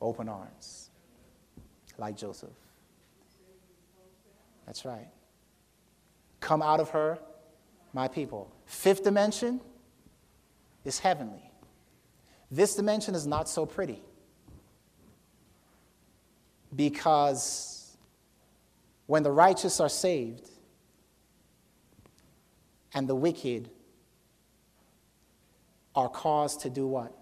Open 0.00 0.28
arms, 0.28 0.90
like 1.98 2.16
Joseph. 2.16 2.50
That's 4.66 4.84
right. 4.84 5.08
Come 6.40 6.60
out 6.62 6.80
of 6.80 6.90
her, 6.90 7.18
my 7.92 8.08
people. 8.08 8.52
Fifth 8.66 9.04
dimension 9.04 9.60
is 10.84 10.98
heavenly. 10.98 11.50
This 12.50 12.74
dimension 12.74 13.14
is 13.14 13.26
not 13.26 13.48
so 13.48 13.66
pretty 13.66 14.02
because 16.74 17.96
when 19.06 19.22
the 19.22 19.30
righteous 19.30 19.80
are 19.80 19.88
saved 19.88 20.48
and 22.94 23.08
the 23.08 23.14
wicked 23.14 23.70
are 25.94 26.08
caused 26.08 26.60
to 26.60 26.70
do 26.70 26.86
what? 26.86 27.16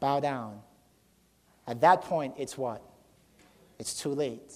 Bow 0.00 0.20
down. 0.20 0.60
At 1.68 1.82
that 1.82 2.00
point, 2.00 2.34
it's 2.38 2.56
what? 2.56 2.82
It's 3.78 3.94
too 3.94 4.08
late. 4.08 4.54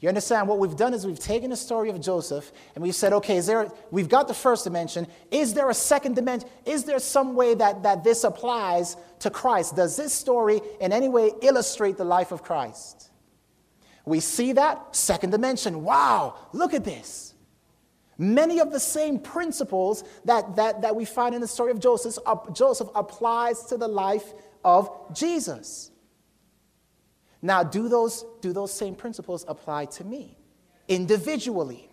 You 0.00 0.08
understand? 0.08 0.48
What 0.48 0.58
we've 0.58 0.76
done 0.76 0.94
is 0.94 1.06
we've 1.06 1.18
taken 1.18 1.50
the 1.50 1.56
story 1.56 1.90
of 1.90 2.00
Joseph 2.00 2.50
and 2.74 2.82
we've 2.82 2.94
said, 2.94 3.12
okay, 3.12 3.36
is 3.36 3.46
there, 3.46 3.70
we've 3.90 4.08
got 4.08 4.26
the 4.26 4.34
first 4.34 4.64
dimension. 4.64 5.06
Is 5.30 5.52
there 5.52 5.68
a 5.68 5.74
second 5.74 6.14
dimension? 6.14 6.48
Is 6.64 6.84
there 6.84 6.98
some 6.98 7.34
way 7.34 7.54
that, 7.56 7.82
that 7.82 8.04
this 8.04 8.24
applies 8.24 8.96
to 9.18 9.28
Christ? 9.28 9.76
Does 9.76 9.96
this 9.96 10.14
story 10.14 10.60
in 10.80 10.92
any 10.92 11.08
way 11.08 11.32
illustrate 11.42 11.98
the 11.98 12.04
life 12.04 12.32
of 12.32 12.42
Christ? 12.42 13.10
We 14.06 14.20
see 14.20 14.52
that, 14.52 14.96
second 14.96 15.30
dimension. 15.30 15.82
Wow, 15.82 16.36
look 16.52 16.72
at 16.72 16.84
this. 16.84 17.34
Many 18.18 18.58
of 18.58 18.72
the 18.72 18.80
same 18.80 19.20
principles 19.20 20.02
that, 20.24 20.56
that, 20.56 20.82
that 20.82 20.96
we 20.96 21.04
find 21.04 21.36
in 21.36 21.40
the 21.40 21.46
story 21.46 21.70
of 21.70 21.78
Joseph, 21.78 22.18
uh, 22.26 22.36
Joseph 22.52 22.88
applies 22.96 23.62
to 23.66 23.76
the 23.76 23.86
life 23.86 24.34
of 24.64 24.90
Jesus. 25.14 25.92
Now, 27.40 27.62
do 27.62 27.88
those, 27.88 28.24
do 28.40 28.52
those 28.52 28.72
same 28.72 28.96
principles 28.96 29.44
apply 29.46 29.86
to 29.86 30.04
me 30.04 30.36
individually? 30.88 31.88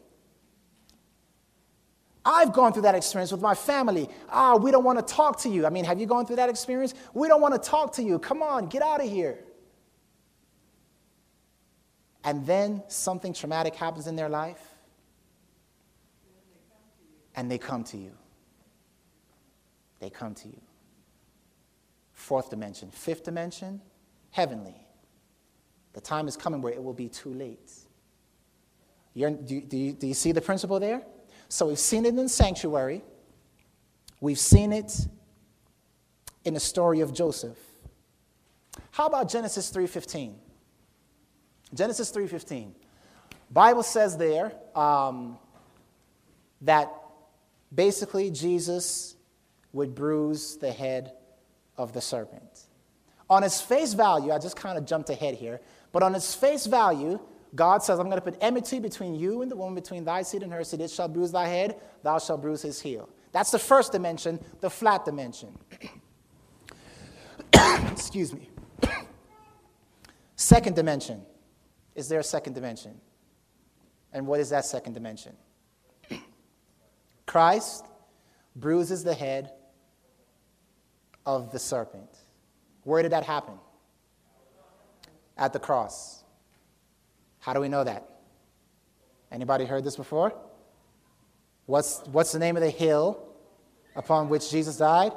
I've 2.26 2.54
gone 2.54 2.74
through 2.74 2.82
that 2.84 2.96
experience 2.96 3.32
with 3.32 3.42
my 3.42 3.54
family. 3.54 4.10
Ah, 4.28 4.56
we 4.56 4.72
don't 4.72 4.84
want 4.84 4.98
to 5.08 5.14
talk 5.14 5.40
to 5.42 5.50
you. 5.50 5.68
I 5.68 5.70
mean, 5.70 5.86
have 5.86 6.00
you 6.00 6.08
gone 6.08 6.26
through 6.26 6.38
that 6.38 6.50
experience? 6.50 6.96
We 7.14 7.28
don't 7.28 7.40
want 7.40 7.54
to 7.54 7.70
talk 7.70 7.94
to 7.94 8.04
you. 8.04 8.18
Come 8.18 8.42
on, 8.42 8.66
get 8.66 8.82
out 8.82 9.00
of 9.00 9.08
here. 9.08 9.46
And 12.24 12.44
then 12.48 12.82
something 12.88 13.32
traumatic 13.32 13.76
happens 13.76 14.08
in 14.08 14.16
their 14.16 14.30
life 14.30 14.75
and 17.36 17.52
they 17.52 17.58
come 17.58 17.84
to 17.86 17.98
you. 17.98 18.12
They 20.00 20.10
come 20.10 20.34
to 20.36 20.48
you. 20.48 20.62
Fourth 22.14 22.50
dimension. 22.50 22.90
Fifth 22.92 23.24
dimension, 23.24 23.82
heavenly. 24.32 24.76
The 25.94 26.02
time 26.02 26.28
is 26.28 26.36
coming 26.36 26.62
where 26.62 26.74
it 26.74 26.84
will 26.84 26.94
be 26.94 27.10
too 27.10 27.34
late. 27.34 27.72
Do 29.14 29.22
you, 29.22 29.30
do, 29.32 29.78
you, 29.78 29.94
do 29.94 30.08
you 30.08 30.14
see 30.14 30.32
the 30.32 30.42
principle 30.42 30.80
there? 30.80 31.02
So 31.48 31.68
we've 31.68 31.80
seen 31.80 32.06
it 32.06 32.18
in 32.18 32.28
sanctuary. 32.28 33.04
We've 34.20 34.40
seen 34.40 34.74
it 34.74 35.08
in 36.44 36.54
the 36.54 36.60
story 36.60 37.02
of 37.02 37.14
Joseph. 37.14 37.58
How 38.92 39.08
about 39.08 39.30
Genesis 39.30 39.72
3:15? 39.72 40.34
Genesis 41.74 42.12
3:15. 42.12 42.72
Bible 43.52 43.84
says 43.84 44.18
there 44.18 44.54
um, 44.76 45.38
that 46.62 46.92
Basically, 47.76 48.32
Jesus 48.32 49.16
would 49.74 49.94
bruise 49.94 50.56
the 50.56 50.72
head 50.72 51.12
of 51.78 51.94
the 51.94 52.02
serpent. 52.02 52.62
On 53.30 53.44
its 53.44 53.62
face 53.62 53.94
value, 53.94 54.32
I 54.32 54.40
just 54.40 54.56
kind 54.56 54.78
of 54.78 54.86
jumped 54.86 55.10
ahead 55.10 55.36
here, 55.36 55.60
but 55.92 56.02
on 56.02 56.16
its 56.16 56.34
face 56.34 56.66
value, 56.66 57.20
God 57.54 57.84
says, 57.84 58.00
I'm 58.00 58.06
going 58.06 58.18
to 58.18 58.32
put 58.32 58.38
enmity 58.42 58.80
between 58.80 59.16
you 59.16 59.42
and 59.42 59.50
the 59.50 59.56
woman, 59.56 59.76
between 59.76 60.04
thy 60.04 60.22
seed 60.22 60.44
and 60.44 60.52
her 60.52 60.64
seed. 60.64 60.82
It 60.82 60.92
shall 60.92 61.08
bruise 61.08 61.32
thy 61.32 61.48
head, 61.48 61.80
thou 62.04 62.20
shalt 62.20 62.42
bruise 62.42 62.62
his 62.62 62.82
heel. 62.82 63.10
That's 63.32 63.52
the 63.52 63.60
first 63.60 63.92
dimension, 63.92 64.40
the 64.62 64.70
flat 64.70 65.06
dimension. 65.06 65.58
Excuse 67.92 68.34
me. 68.34 68.50
second 70.36 70.76
dimension. 70.76 71.22
Is 71.96 72.10
there 72.10 72.20
a 72.20 72.24
second 72.24 72.54
dimension? 72.54 73.00
And 74.14 74.28
what 74.28 74.40
is 74.40 74.50
that 74.50 74.66
second 74.66 74.94
dimension? 74.94 75.34
Christ 77.36 77.86
bruises 78.56 79.04
the 79.04 79.14
head 79.14 79.52
of 81.26 81.52
the 81.52 81.60
serpent. 81.60 82.08
Where 82.86 83.04
did 83.04 83.12
that 83.12 83.26
happen? 83.26 83.56
At 85.38 85.52
the 85.52 85.60
cross. 85.60 86.24
How 87.42 87.52
do 87.52 87.60
we 87.60 87.68
know 87.68 87.84
that? 87.84 88.08
Anybody 89.34 89.66
heard 89.66 89.84
this 89.84 89.98
before? 89.98 90.34
What's, 91.66 92.00
what's 92.14 92.32
the 92.32 92.40
name 92.40 92.56
of 92.56 92.64
the 92.64 92.70
hill 92.70 93.22
upon 93.98 94.30
which 94.30 94.50
Jesus 94.50 94.78
died? 94.78 95.12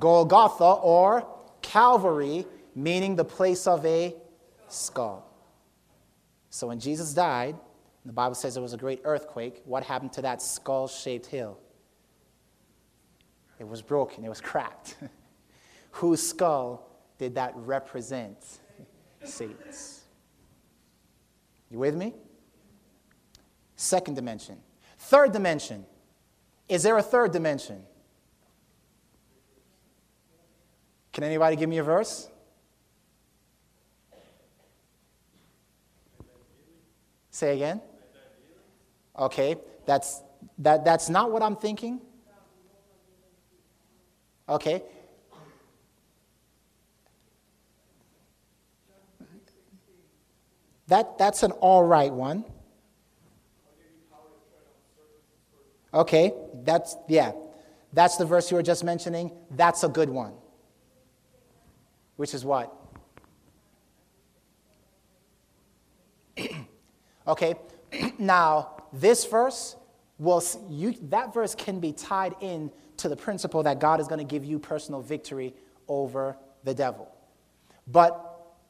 Golgotha 0.00 0.64
or 0.64 1.28
Calvary, 1.62 2.44
meaning 2.74 3.14
the 3.14 3.24
place 3.24 3.68
of 3.68 3.86
a 3.86 4.16
skull. 4.66 5.24
So 6.50 6.66
when 6.66 6.80
Jesus 6.80 7.14
died, 7.14 7.54
the 8.06 8.12
Bible 8.12 8.36
says 8.36 8.54
there 8.54 8.62
was 8.62 8.72
a 8.72 8.78
great 8.78 9.00
earthquake. 9.02 9.62
What 9.64 9.82
happened 9.82 10.12
to 10.12 10.22
that 10.22 10.40
skull 10.40 10.86
shaped 10.86 11.26
hill? 11.26 11.58
It 13.58 13.66
was 13.66 13.82
broken, 13.82 14.24
it 14.24 14.28
was 14.28 14.40
cracked. 14.40 14.96
Whose 15.92 16.22
skull 16.22 16.88
did 17.18 17.34
that 17.34 17.52
represent? 17.56 18.38
Satan's. 19.24 20.02
You 21.68 21.78
with 21.80 21.96
me? 21.96 22.14
Second 23.74 24.14
dimension. 24.14 24.58
Third 24.98 25.32
dimension. 25.32 25.84
Is 26.68 26.84
there 26.84 26.96
a 26.96 27.02
third 27.02 27.32
dimension? 27.32 27.82
Can 31.12 31.24
anybody 31.24 31.56
give 31.56 31.68
me 31.68 31.78
a 31.78 31.82
verse? 31.82 32.28
Say 37.30 37.54
again. 37.54 37.80
Okay, 39.18 39.56
that's, 39.86 40.22
that, 40.58 40.84
that's 40.84 41.08
not 41.08 41.32
what 41.32 41.42
I'm 41.42 41.56
thinking. 41.56 42.00
Okay. 44.48 44.82
That, 50.88 51.18
that's 51.18 51.42
an 51.42 51.50
all 51.52 51.82
right 51.82 52.12
one. 52.12 52.44
Okay, 55.92 56.32
that's, 56.62 56.96
yeah. 57.08 57.32
That's 57.92 58.16
the 58.16 58.26
verse 58.26 58.50
you 58.50 58.56
were 58.56 58.62
just 58.62 58.84
mentioning. 58.84 59.32
That's 59.50 59.82
a 59.82 59.88
good 59.88 60.10
one. 60.10 60.34
Which 62.16 62.34
is 62.34 62.44
what? 62.44 62.74
okay, 67.26 67.54
now 68.18 68.75
this 68.92 69.24
verse 69.26 69.76
will 70.18 70.42
you 70.68 70.92
that 71.02 71.34
verse 71.34 71.54
can 71.54 71.80
be 71.80 71.92
tied 71.92 72.34
in 72.40 72.70
to 72.98 73.08
the 73.08 73.16
principle 73.16 73.62
that 73.64 73.78
God 73.78 74.00
is 74.00 74.08
going 74.08 74.18
to 74.18 74.24
give 74.24 74.44
you 74.44 74.58
personal 74.58 75.02
victory 75.02 75.54
over 75.88 76.36
the 76.64 76.74
devil. 76.74 77.12
But 77.86 78.22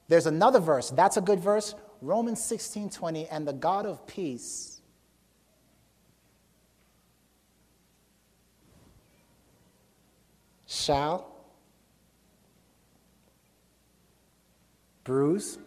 there's 0.09 0.27
another 0.27 0.61
verse. 0.61 0.91
That's 0.91 1.17
a 1.17 1.21
good 1.21 1.41
verse. 1.41 1.75
Romans 2.03 2.43
16 2.45 2.91
20, 2.91 3.29
and 3.29 3.47
the 3.47 3.53
God 3.53 3.87
of 3.87 4.07
peace 4.07 4.81
shall 10.67 11.33
bruise. 15.05 15.59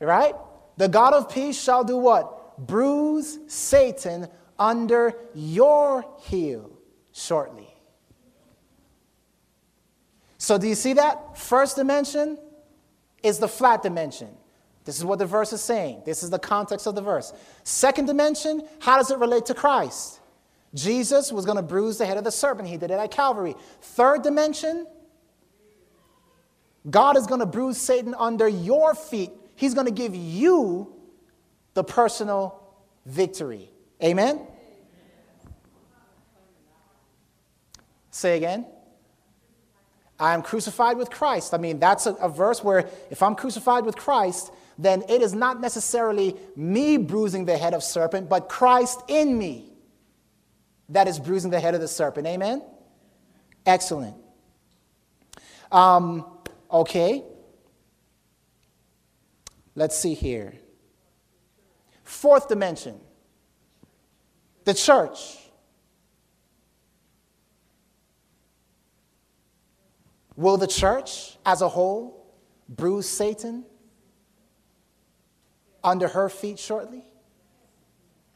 Right? 0.00 0.34
The 0.76 0.88
God 0.88 1.14
of 1.14 1.30
peace 1.30 1.60
shall 1.60 1.84
do 1.84 1.96
what? 1.96 2.58
Bruise 2.58 3.38
Satan 3.48 4.28
under 4.58 5.14
your 5.34 6.04
heel 6.20 6.70
shortly. 7.12 7.68
So, 10.38 10.58
do 10.58 10.68
you 10.68 10.74
see 10.74 10.94
that? 10.94 11.38
First 11.38 11.76
dimension 11.76 12.38
is 13.22 13.38
the 13.38 13.48
flat 13.48 13.82
dimension. 13.82 14.28
This 14.84 14.98
is 14.98 15.04
what 15.04 15.18
the 15.18 15.26
verse 15.26 15.52
is 15.52 15.60
saying. 15.60 16.02
This 16.06 16.22
is 16.22 16.30
the 16.30 16.38
context 16.38 16.86
of 16.86 16.94
the 16.94 17.02
verse. 17.02 17.32
Second 17.64 18.06
dimension, 18.06 18.62
how 18.78 18.96
does 18.96 19.10
it 19.10 19.18
relate 19.18 19.46
to 19.46 19.54
Christ? 19.54 20.20
Jesus 20.74 21.32
was 21.32 21.44
going 21.44 21.56
to 21.56 21.62
bruise 21.62 21.98
the 21.98 22.06
head 22.06 22.18
of 22.18 22.24
the 22.24 22.30
serpent. 22.30 22.68
He 22.68 22.76
did 22.76 22.90
it 22.90 22.94
at 22.94 23.10
Calvary. 23.10 23.54
Third 23.80 24.22
dimension, 24.22 24.86
God 26.88 27.16
is 27.16 27.26
going 27.26 27.40
to 27.40 27.46
bruise 27.46 27.78
Satan 27.78 28.14
under 28.16 28.46
your 28.46 28.94
feet. 28.94 29.32
He's 29.56 29.74
going 29.74 29.86
to 29.86 29.92
give 29.92 30.14
you 30.14 30.94
the 31.74 31.82
personal 31.82 32.62
victory. 33.04 33.70
Amen? 34.02 34.40
Say 38.10 38.36
again. 38.36 38.66
I 40.18 40.32
am 40.32 40.42
crucified 40.42 40.96
with 40.96 41.10
Christ. 41.10 41.52
I 41.52 41.58
mean, 41.58 41.78
that's 41.78 42.06
a, 42.06 42.14
a, 42.14 42.28
verse 42.28 42.64
where 42.64 42.88
if 43.10 43.22
I'm 43.22 43.34
crucified 43.34 43.84
with 43.84 43.96
Christ, 43.96 44.50
then 44.78 45.02
it 45.08 45.20
is 45.20 45.34
not 45.34 45.60
necessarily 45.60 46.36
me 46.54 46.96
bruising 46.96 47.44
the 47.44 47.58
head 47.58 47.74
of 47.74 47.82
serpent, 47.82 48.28
but 48.28 48.48
Christ 48.48 49.02
in 49.08 49.36
me 49.36 49.72
that 50.88 51.08
is 51.08 51.18
bruising 51.18 51.50
the 51.50 51.60
head 51.60 51.74
of 51.74 51.80
the 51.80 51.88
serpent. 51.88 52.26
Amen? 52.26 52.62
Excellent. 53.66 54.16
Um, 55.70 56.24
okay. 56.70 57.22
Let's 59.76 59.96
see 59.96 60.14
here. 60.14 60.54
Fourth 62.02 62.48
dimension 62.48 62.98
the 64.64 64.74
church. 64.74 65.38
Will 70.34 70.56
the 70.56 70.66
church 70.66 71.36
as 71.46 71.62
a 71.62 71.68
whole 71.68 72.26
bruise 72.68 73.08
Satan 73.08 73.64
under 75.84 76.08
her 76.08 76.28
feet 76.28 76.58
shortly? 76.58 77.04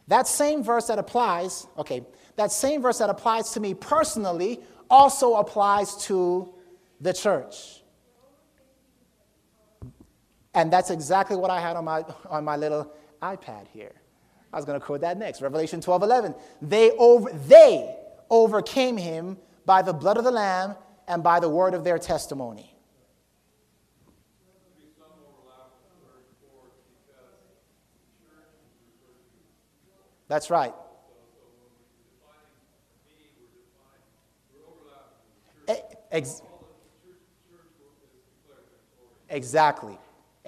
That 0.07 0.29
same 0.29 0.62
verse 0.62 0.87
that 0.87 0.98
applies, 0.98 1.66
okay, 1.76 2.05
that 2.37 2.53
same 2.53 2.81
verse 2.81 2.98
that 2.98 3.11
applies 3.11 3.50
to 3.53 3.61
me 3.61 3.74
personally 3.74 4.61
also 4.88 5.35
applies 5.35 5.96
to 6.07 6.55
the 7.00 7.12
church. 7.12 7.79
And 10.54 10.72
that's 10.72 10.90
exactly 10.90 11.36
what 11.36 11.50
I 11.50 11.60
had 11.60 11.76
on 11.76 11.84
my, 11.84 12.04
on 12.28 12.44
my 12.44 12.56
little 12.56 12.92
iPad 13.22 13.68
here. 13.68 13.92
I 14.52 14.56
was 14.56 14.64
going 14.64 14.78
to 14.78 14.84
quote 14.84 15.02
that 15.02 15.16
next. 15.16 15.40
Revelation 15.42 15.80
12 15.80 16.02
11. 16.02 16.34
They, 16.60 16.90
over, 16.92 17.30
they 17.30 17.96
overcame 18.28 18.96
him 18.96 19.38
by 19.64 19.82
the 19.82 19.92
blood 19.92 20.16
of 20.16 20.24
the 20.24 20.30
Lamb 20.30 20.74
and 21.06 21.22
by 21.22 21.38
the 21.40 21.48
word 21.48 21.74
of 21.74 21.84
their 21.84 21.98
testimony. 21.98 22.74
That's 30.28 30.48
right. 30.48 30.74
Ex- 36.12 36.42
exactly. 39.28 39.98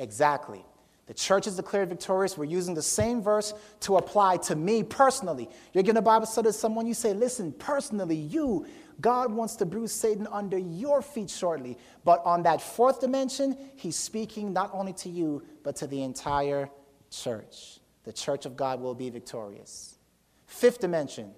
Exactly. 0.02 0.64
The 1.06 1.14
church 1.14 1.46
is 1.46 1.56
declared 1.56 1.88
victorious. 1.88 2.36
We're 2.36 2.44
using 2.44 2.74
the 2.74 2.82
same 2.82 3.22
verse 3.22 3.54
to 3.80 3.96
apply 3.96 4.38
to 4.38 4.56
me 4.56 4.82
personally. 4.82 5.48
You're 5.72 5.84
getting 5.84 5.98
a 5.98 6.02
Bible 6.02 6.26
study 6.26 6.48
to 6.48 6.52
someone, 6.52 6.86
you 6.86 6.94
say, 6.94 7.12
Listen, 7.14 7.52
personally, 7.52 8.16
you, 8.16 8.66
God 9.00 9.32
wants 9.32 9.56
to 9.56 9.66
bruise 9.66 9.92
Satan 9.92 10.26
under 10.30 10.58
your 10.58 11.02
feet 11.02 11.30
shortly. 11.30 11.78
But 12.04 12.20
on 12.24 12.42
that 12.42 12.60
fourth 12.60 13.00
dimension, 13.00 13.56
he's 13.76 13.96
speaking 13.96 14.52
not 14.52 14.70
only 14.72 14.92
to 14.94 15.08
you, 15.08 15.42
but 15.62 15.76
to 15.76 15.86
the 15.86 16.02
entire 16.02 16.68
church. 17.10 17.78
The 18.04 18.12
church 18.12 18.44
of 18.44 18.56
God 18.56 18.80
will 18.80 18.94
be 18.94 19.08
victorious. 19.08 19.98
Fifth 20.46 20.80
dimension, 20.80 21.32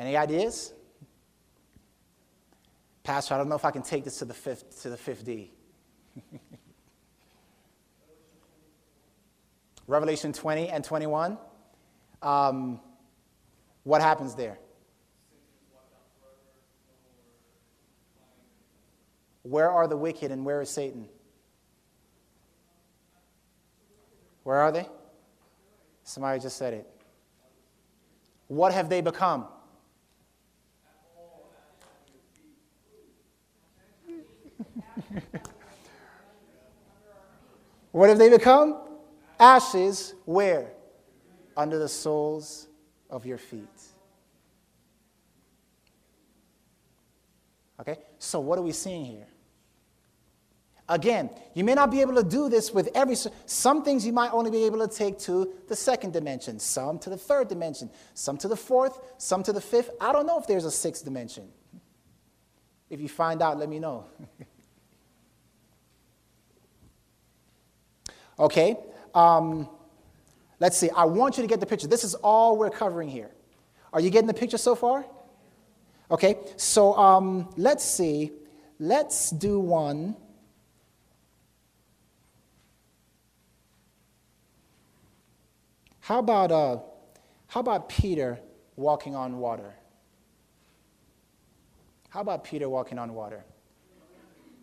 Any 0.00 0.16
ideas? 0.16 0.72
Pastor, 3.04 3.34
I 3.34 3.36
don't 3.36 3.50
know 3.50 3.54
if 3.54 3.66
I 3.66 3.70
can 3.70 3.82
take 3.82 4.02
this 4.02 4.20
to 4.20 4.24
the 4.24 4.32
fifth, 4.32 4.80
to 4.80 4.88
the 4.88 4.96
fifth 4.96 5.26
D. 5.26 5.52
Revelation 9.86 10.32
20 10.32 10.70
and 10.70 10.82
21. 10.82 11.36
Um, 12.22 12.80
what 13.82 14.00
happens 14.00 14.34
there? 14.34 14.58
Where 19.42 19.70
are 19.70 19.86
the 19.86 19.98
wicked 19.98 20.30
and 20.30 20.46
where 20.46 20.62
is 20.62 20.70
Satan? 20.70 21.10
Where 24.44 24.56
are 24.56 24.72
they? 24.72 24.88
Somebody 26.04 26.40
just 26.40 26.56
said 26.56 26.72
it. 26.72 26.86
What 28.48 28.72
have 28.72 28.88
they 28.88 29.02
become? 29.02 29.46
What 37.92 38.08
have 38.08 38.18
they 38.18 38.28
become? 38.28 38.80
Ashes 39.38 40.14
where? 40.24 40.72
Under 41.56 41.78
the 41.78 41.88
soles 41.88 42.68
of 43.08 43.26
your 43.26 43.38
feet. 43.38 43.68
Okay? 47.80 47.98
So, 48.18 48.40
what 48.40 48.58
are 48.58 48.62
we 48.62 48.72
seeing 48.72 49.04
here? 49.04 49.26
Again, 50.88 51.30
you 51.54 51.62
may 51.62 51.74
not 51.74 51.90
be 51.90 52.00
able 52.00 52.16
to 52.16 52.24
do 52.24 52.48
this 52.48 52.72
with 52.72 52.88
every. 52.96 53.16
Some 53.46 53.84
things 53.84 54.04
you 54.04 54.12
might 54.12 54.32
only 54.32 54.50
be 54.50 54.64
able 54.64 54.86
to 54.86 54.92
take 54.92 55.18
to 55.20 55.52
the 55.68 55.76
second 55.76 56.12
dimension, 56.12 56.58
some 56.58 56.98
to 56.98 57.10
the 57.10 57.16
third 57.16 57.48
dimension, 57.48 57.90
some 58.14 58.36
to 58.38 58.48
the 58.48 58.56
fourth, 58.56 58.98
some 59.16 59.44
to 59.44 59.52
the 59.52 59.60
fifth. 59.60 59.90
I 60.00 60.12
don't 60.12 60.26
know 60.26 60.38
if 60.38 60.48
there's 60.48 60.64
a 60.64 60.70
sixth 60.70 61.04
dimension. 61.04 61.48
If 62.90 63.00
you 63.00 63.08
find 63.08 63.40
out, 63.40 63.56
let 63.56 63.68
me 63.68 63.78
know. 63.78 64.06
Okay? 68.40 68.76
Um, 69.14 69.68
let's 70.58 70.76
see. 70.76 70.90
I 70.90 71.04
want 71.04 71.36
you 71.36 71.42
to 71.42 71.48
get 71.48 71.60
the 71.60 71.66
picture. 71.66 71.86
This 71.86 72.02
is 72.02 72.14
all 72.14 72.56
we're 72.56 72.70
covering 72.70 73.08
here. 73.08 73.30
Are 73.92 74.00
you 74.00 74.10
getting 74.10 74.28
the 74.28 74.34
picture 74.34 74.58
so 74.58 74.74
far? 74.74 75.04
Okay, 76.10 76.38
so 76.56 76.94
um, 76.96 77.48
let's 77.56 77.84
see. 77.84 78.32
Let's 78.80 79.30
do 79.30 79.60
one. 79.60 80.16
How 86.00 86.18
about, 86.18 86.50
uh, 86.50 86.78
how 87.46 87.60
about 87.60 87.88
Peter 87.88 88.40
walking 88.74 89.14
on 89.14 89.38
water? 89.38 89.74
How 92.08 92.22
about 92.22 92.42
Peter 92.42 92.68
walking 92.68 92.98
on 92.98 93.14
water? 93.14 93.44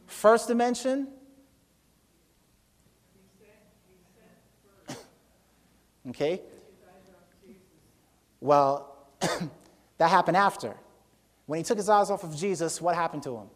First 0.07 0.49
dimension, 0.49 1.07
Okay? 6.10 6.41
Well, 8.39 8.95
that 9.20 10.10
happened 10.10 10.38
after. 10.38 10.76
When 11.45 11.58
he 11.58 11.64
took 11.64 11.78
his 11.78 11.89
eyes 11.89 12.10
off 12.10 12.24
of 12.24 12.36
Jesus, 12.36 12.82
what 12.82 12.95
happened 12.95 13.24
to 13.24 13.38
him? 13.38 13.47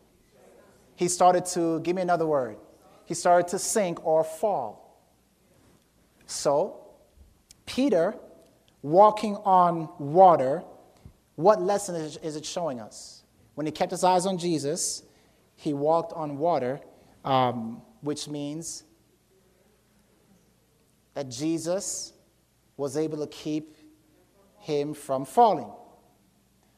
He 0.96 1.08
started 1.08 1.46
to, 1.48 1.80
give 1.82 1.96
me 1.96 2.02
another 2.02 2.26
word, 2.26 2.58
he 3.06 3.14
started 3.14 3.48
to 3.50 3.60
sink 3.60 4.06
or 4.06 4.24
fall. 4.24 4.82
So, 6.26 6.78
Peter 7.66 8.16
walking 8.82 9.36
on 9.38 9.90
water, 10.00 10.64
what 11.36 11.62
lesson 11.62 11.96
is 11.96 12.36
it 12.36 12.46
showing 12.46 12.80
us? 12.80 13.24
When 13.56 13.66
he 13.66 13.72
kept 13.72 13.92
his 13.92 14.04
eyes 14.04 14.26
on 14.26 14.38
Jesus, 14.38 15.04
he 15.56 15.74
walked 15.74 16.14
on 16.14 16.38
water, 16.38 16.80
um, 17.26 17.82
which 18.02 18.28
means 18.28 18.84
that 21.14 21.30
Jesus 21.30 22.14
was 22.82 22.98
able 22.98 23.20
to 23.20 23.28
keep 23.28 23.78
him 24.58 24.96
from 24.96 25.24
falling. 25.24 25.72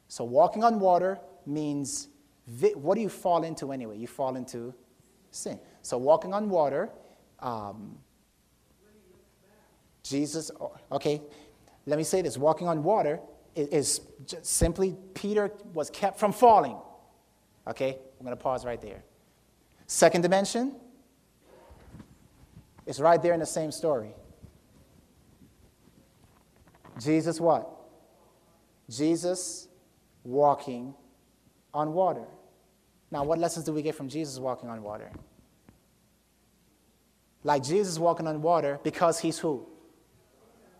So, 0.09 0.25
walking 0.25 0.61
on 0.61 0.81
water 0.81 1.17
means 1.45 2.09
what 2.75 2.95
do 2.95 3.01
you 3.01 3.07
fall 3.07 3.43
into 3.43 3.71
anyway? 3.71 3.97
You 3.97 4.07
fall 4.07 4.35
into 4.35 4.73
sin. 5.31 5.57
So, 5.81 5.97
walking 5.97 6.33
on 6.33 6.49
water, 6.49 6.89
um, 7.39 7.97
Jesus, 10.03 10.51
okay, 10.91 11.21
let 11.85 11.97
me 11.97 12.03
say 12.03 12.21
this 12.21 12.37
walking 12.37 12.67
on 12.67 12.83
water 12.83 13.21
is, 13.55 14.01
simply 14.41 14.97
Peter 15.13 15.53
was 15.73 15.89
kept 15.89 16.19
from 16.19 16.33
falling. 16.33 16.77
Okay, 17.65 17.97
I'm 18.19 18.25
going 18.25 18.37
to 18.37 18.43
pause 18.43 18.65
right 18.65 18.81
there. 18.81 19.05
Second 19.87 20.21
dimension 20.21 20.75
is 22.85 22.99
right 22.99 23.21
there 23.23 23.33
in 23.33 23.39
the 23.39 23.45
same 23.45 23.71
story. 23.71 24.13
Jesus, 26.99 27.39
what? 27.39 27.69
Jesus 28.89 29.67
walking 30.23 30.93
on 31.73 31.93
water. 31.93 32.25
Now, 33.11 33.23
what 33.23 33.39
lessons 33.39 33.65
do 33.65 33.73
we 33.73 33.81
get 33.81 33.95
from 33.95 34.09
Jesus 34.09 34.39
walking 34.39 34.69
on 34.69 34.81
water? 34.83 35.11
Like 37.43 37.63
Jesus 37.63 37.99
walking 37.99 38.27
on 38.27 38.41
water 38.41 38.79
because 38.83 39.19
he's 39.19 39.37
who? 39.37 39.67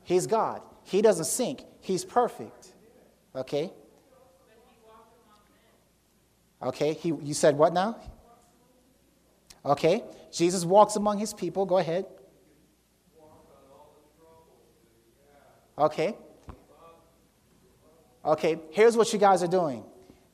He's 0.03 0.28
God. 0.28 0.61
He 0.84 1.01
doesn't 1.01 1.26
sink, 1.26 1.64
he's 1.82 2.05
perfect. 2.05 2.74
Okay? 3.36 3.72
Okay, 6.61 6.93
he, 6.93 7.09
you 7.22 7.34
said 7.34 7.57
what 7.57 7.74
now? 7.74 7.97
Okay, 9.66 10.03
Jesus 10.32 10.66
walks 10.66 10.95
among 10.95 11.18
his 11.18 11.34
people. 11.34 11.66
Go 11.66 11.78
ahead. 11.78 12.05
Okay. 15.78 16.15
Okay, 18.26 18.59
here's 18.71 18.95
what 18.95 19.11
you 19.11 19.19
guys 19.19 19.43
are 19.43 19.47
doing. 19.47 19.84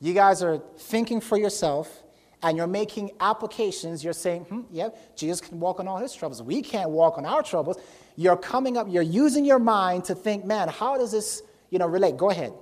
You 0.00 0.14
guys 0.14 0.42
are 0.42 0.62
thinking 0.78 1.20
for 1.20 1.36
yourself 1.36 2.04
and 2.42 2.56
you're 2.56 2.66
making 2.66 3.10
applications. 3.20 4.02
You're 4.04 4.12
saying, 4.12 4.44
hmm, 4.44 4.60
yeah, 4.70 4.90
Jesus 5.16 5.40
can 5.40 5.58
walk 5.60 5.80
on 5.80 5.88
all 5.88 5.98
his 5.98 6.14
troubles. 6.14 6.42
We 6.42 6.62
can't 6.62 6.90
walk 6.90 7.18
on 7.18 7.26
our 7.26 7.42
troubles. 7.42 7.78
You're 8.16 8.36
coming 8.36 8.76
up, 8.76 8.86
you're 8.88 9.02
using 9.02 9.44
your 9.44 9.58
mind 9.58 10.04
to 10.04 10.14
think, 10.14 10.44
man, 10.44 10.68
how 10.68 10.96
does 10.96 11.12
this, 11.12 11.42
you 11.70 11.78
know, 11.78 11.86
relate? 11.86 12.16
Go 12.16 12.30
ahead. 12.30 12.52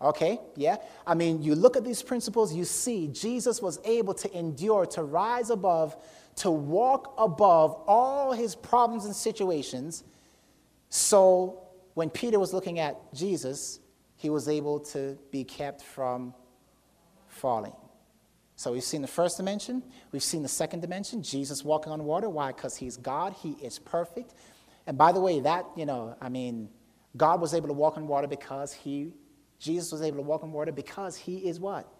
Okay, 0.00 0.38
yeah. 0.54 0.76
I 1.06 1.14
mean, 1.14 1.42
you 1.42 1.56
look 1.56 1.76
at 1.76 1.84
these 1.84 2.02
principles, 2.02 2.54
you 2.54 2.64
see 2.64 3.08
Jesus 3.08 3.60
was 3.60 3.80
able 3.84 4.14
to 4.14 4.38
endure, 4.38 4.86
to 4.86 5.02
rise 5.02 5.50
above, 5.50 5.96
to 6.36 6.50
walk 6.52 7.14
above 7.18 7.74
all 7.86 8.32
his 8.32 8.54
problems 8.54 9.06
and 9.06 9.14
situations. 9.14 10.04
So 10.88 11.62
when 11.94 12.10
Peter 12.10 12.38
was 12.38 12.52
looking 12.52 12.78
at 12.78 13.12
Jesus, 13.12 13.80
he 14.16 14.30
was 14.30 14.48
able 14.48 14.78
to 14.80 15.18
be 15.32 15.42
kept 15.42 15.82
from 15.82 16.32
falling. 17.26 17.74
So 18.54 18.72
we've 18.72 18.84
seen 18.84 19.02
the 19.02 19.08
first 19.08 19.36
dimension, 19.36 19.82
we've 20.10 20.22
seen 20.22 20.42
the 20.42 20.48
second 20.48 20.80
dimension, 20.80 21.22
Jesus 21.22 21.64
walking 21.64 21.92
on 21.92 22.04
water. 22.04 22.28
Why? 22.28 22.48
Because 22.48 22.76
he's 22.76 22.96
God, 22.96 23.32
he 23.32 23.50
is 23.62 23.78
perfect. 23.78 24.34
And 24.86 24.96
by 24.96 25.12
the 25.12 25.20
way, 25.20 25.40
that, 25.40 25.66
you 25.76 25.86
know, 25.86 26.16
I 26.20 26.28
mean, 26.28 26.68
God 27.16 27.40
was 27.40 27.54
able 27.54 27.68
to 27.68 27.74
walk 27.74 27.96
on 27.96 28.08
water 28.08 28.26
because 28.26 28.72
he, 28.72 29.12
Jesus 29.58 29.90
was 29.90 30.02
able 30.02 30.18
to 30.18 30.22
walk 30.22 30.42
on 30.44 30.52
water 30.52 30.72
because 30.72 31.16
he 31.16 31.48
is 31.48 31.58
what? 31.58 31.90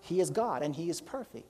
He 0.00 0.20
is 0.20 0.30
God 0.30 0.62
and 0.62 0.74
he 0.74 0.90
is 0.90 1.00
perfect. 1.00 1.46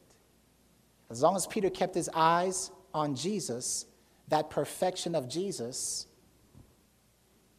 As 1.11 1.23
long 1.23 1.37
as 1.37 1.47
Peter 1.47 1.71
kept 1.71 1.95
his 1.95 2.09
eyes 2.15 2.71
on 2.95 3.15
Jesus, 3.15 3.87
that 4.29 4.51
perfection 4.51 5.15
of 5.15 5.29
Jesus 5.29 6.07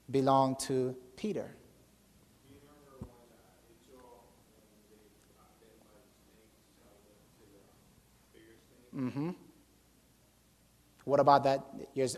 belonged 0.09 0.59
to 0.59 0.95
Peter. 1.15 1.55
Mm-hmm. 8.95 9.31
What 11.05 11.19
about 11.19 11.43
that? 11.43 11.65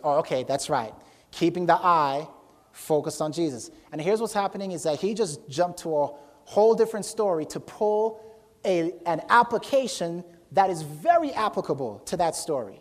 Oh, 0.04 0.18
okay, 0.18 0.44
that's 0.44 0.68
right. 0.70 0.92
Keeping 1.30 1.66
the 1.66 1.74
eye 1.74 2.28
focused 2.76 3.22
on 3.22 3.32
Jesus. 3.32 3.70
And 3.90 4.00
here's 4.00 4.20
what's 4.20 4.34
happening 4.34 4.72
is 4.72 4.82
that 4.82 5.00
he 5.00 5.14
just 5.14 5.48
jumped 5.48 5.80
to 5.80 5.96
a 5.96 6.10
whole 6.44 6.74
different 6.74 7.06
story 7.06 7.46
to 7.46 7.58
pull 7.58 8.20
a, 8.64 8.92
an 9.06 9.22
application 9.28 10.22
that 10.52 10.68
is 10.68 10.82
very 10.82 11.32
applicable 11.32 12.00
to 12.00 12.16
that 12.18 12.36
story. 12.36 12.80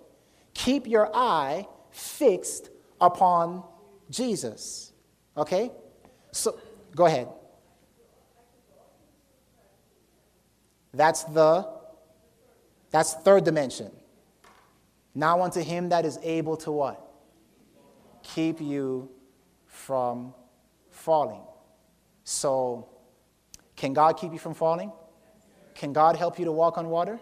Keep 0.54 0.88
your 0.88 1.10
eye 1.16 1.66
fixed 1.92 2.70
upon 3.00 3.64
Jesus. 4.10 4.92
Okay? 5.38 5.72
So, 6.32 6.60
go 6.96 7.06
ahead. 7.06 7.30
That's 10.94 11.24
the 11.24 11.68
that's 12.92 13.14
third 13.14 13.44
dimension. 13.44 13.92
Now 15.14 15.42
unto 15.42 15.62
him 15.62 15.90
that 15.90 16.06
is 16.06 16.18
able 16.24 16.56
to 16.58 16.72
what? 16.72 17.02
Keep 18.24 18.62
you 18.62 19.10
from 19.76 20.34
falling. 20.90 21.42
So, 22.24 22.90
can 23.76 23.94
God 23.94 24.14
keep 24.14 24.32
you 24.32 24.40
from 24.40 24.54
falling? 24.54 24.92
Can 25.76 25.92
God 25.92 26.16
help 26.16 26.40
you 26.40 26.46
to 26.46 26.52
walk 26.52 26.78
on 26.78 26.90
water? 26.90 27.20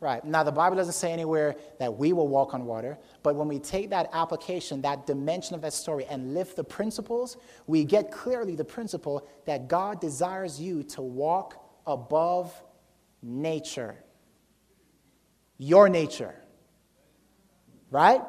Right. 0.00 0.24
Now, 0.24 0.42
the 0.42 0.50
Bible 0.50 0.76
doesn't 0.76 0.94
say 0.94 1.12
anywhere 1.12 1.54
that 1.78 1.96
we 1.96 2.12
will 2.12 2.26
walk 2.26 2.54
on 2.54 2.66
water, 2.66 2.98
but 3.22 3.36
when 3.36 3.46
we 3.46 3.60
take 3.60 3.90
that 3.90 4.10
application, 4.12 4.82
that 4.82 5.06
dimension 5.06 5.54
of 5.54 5.60
that 5.62 5.72
story, 5.72 6.04
and 6.06 6.34
lift 6.34 6.56
the 6.56 6.64
principles, 6.64 7.36
we 7.68 7.84
get 7.84 8.10
clearly 8.10 8.56
the 8.56 8.64
principle 8.64 9.28
that 9.46 9.68
God 9.68 10.00
desires 10.00 10.60
you 10.60 10.82
to 10.82 11.02
walk 11.02 11.64
above 11.86 12.52
nature. 13.22 13.94
Your 15.58 15.88
nature. 15.88 16.34
Right? 17.92 18.22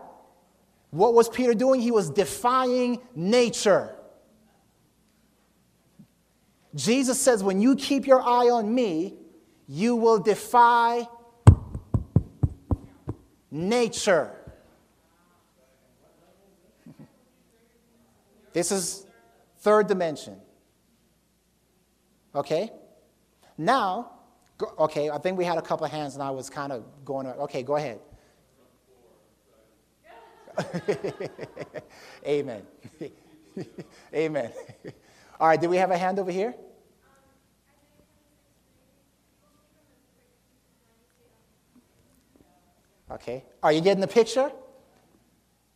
What 0.93 1.15
was 1.15 1.27
Peter 1.27 1.55
doing? 1.55 1.81
He 1.81 1.89
was 1.89 2.11
defying 2.11 2.99
nature. 3.15 3.95
Jesus 6.75 7.19
says, 7.19 7.43
when 7.43 7.59
you 7.59 7.75
keep 7.75 8.05
your 8.05 8.21
eye 8.21 8.51
on 8.51 8.71
me, 8.71 9.15
you 9.67 9.95
will 9.95 10.19
defy 10.19 11.07
nature. 13.49 14.31
This 18.53 18.71
is 18.71 19.07
third 19.61 19.87
dimension. 19.87 20.37
Okay? 22.35 22.69
Now, 23.57 24.11
okay, 24.77 25.09
I 25.09 25.17
think 25.17 25.39
we 25.39 25.45
had 25.45 25.57
a 25.57 25.61
couple 25.63 25.87
of 25.87 25.91
hands 25.91 26.13
and 26.13 26.21
I 26.21 26.29
was 26.29 26.51
kind 26.51 26.71
of 26.71 26.83
going, 27.03 27.25
okay, 27.25 27.63
go 27.63 27.77
ahead. 27.77 27.99
Amen. 32.27 32.63
Amen. 34.13 34.51
All 35.39 35.47
right, 35.47 35.59
do 35.59 35.69
we 35.69 35.77
have 35.77 35.91
a 35.91 35.97
hand 35.97 36.19
over 36.19 36.31
here? 36.31 36.55
Okay. 43.11 43.43
Are 43.61 43.71
you 43.71 43.81
getting 43.81 44.01
the 44.01 44.07
picture? 44.07 44.51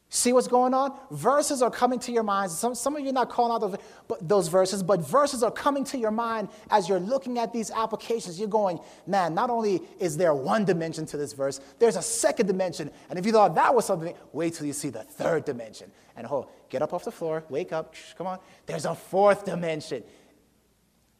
See 0.09 0.31
what's 0.31 0.47
going 0.47 0.73
on? 0.73 0.97
Verses 1.11 1.61
are 1.61 1.69
coming 1.69 1.99
to 1.99 2.13
your 2.13 2.23
minds. 2.23 2.57
Some, 2.57 2.75
some 2.75 2.95
of 2.95 3.01
you 3.01 3.09
are 3.09 3.13
not 3.13 3.29
calling 3.29 3.51
out 3.51 3.59
those, 3.59 3.77
but 4.07 4.27
those 4.27 4.47
verses, 4.47 4.81
but 4.81 5.01
verses 5.01 5.43
are 5.43 5.51
coming 5.51 5.83
to 5.85 5.97
your 5.97 6.11
mind 6.11 6.47
as 6.69 6.87
you're 6.87 6.99
looking 6.99 7.37
at 7.37 7.51
these 7.51 7.71
applications. 7.71 8.39
You're 8.39 8.47
going, 8.47 8.79
man, 9.05 9.33
not 9.33 9.49
only 9.49 9.81
is 9.99 10.15
there 10.15 10.33
one 10.33 10.63
dimension 10.63 11.05
to 11.07 11.17
this 11.17 11.33
verse, 11.33 11.59
there's 11.77 11.97
a 11.97 12.01
second 12.01 12.47
dimension. 12.47 12.89
And 13.09 13.19
if 13.19 13.25
you 13.25 13.33
thought 13.33 13.53
that 13.55 13.75
was 13.75 13.85
something, 13.85 14.13
wait 14.31 14.53
till 14.53 14.65
you 14.65 14.71
see 14.71 14.89
the 14.89 15.03
third 15.03 15.43
dimension. 15.43 15.91
And 16.15 16.25
oh, 16.27 16.49
get 16.69 16.81
up 16.81 16.93
off 16.93 17.03
the 17.03 17.11
floor, 17.11 17.43
wake 17.49 17.73
up, 17.73 17.93
come 18.17 18.27
on. 18.27 18.39
There's 18.65 18.85
a 18.85 18.95
fourth 18.95 19.43
dimension. 19.43 20.03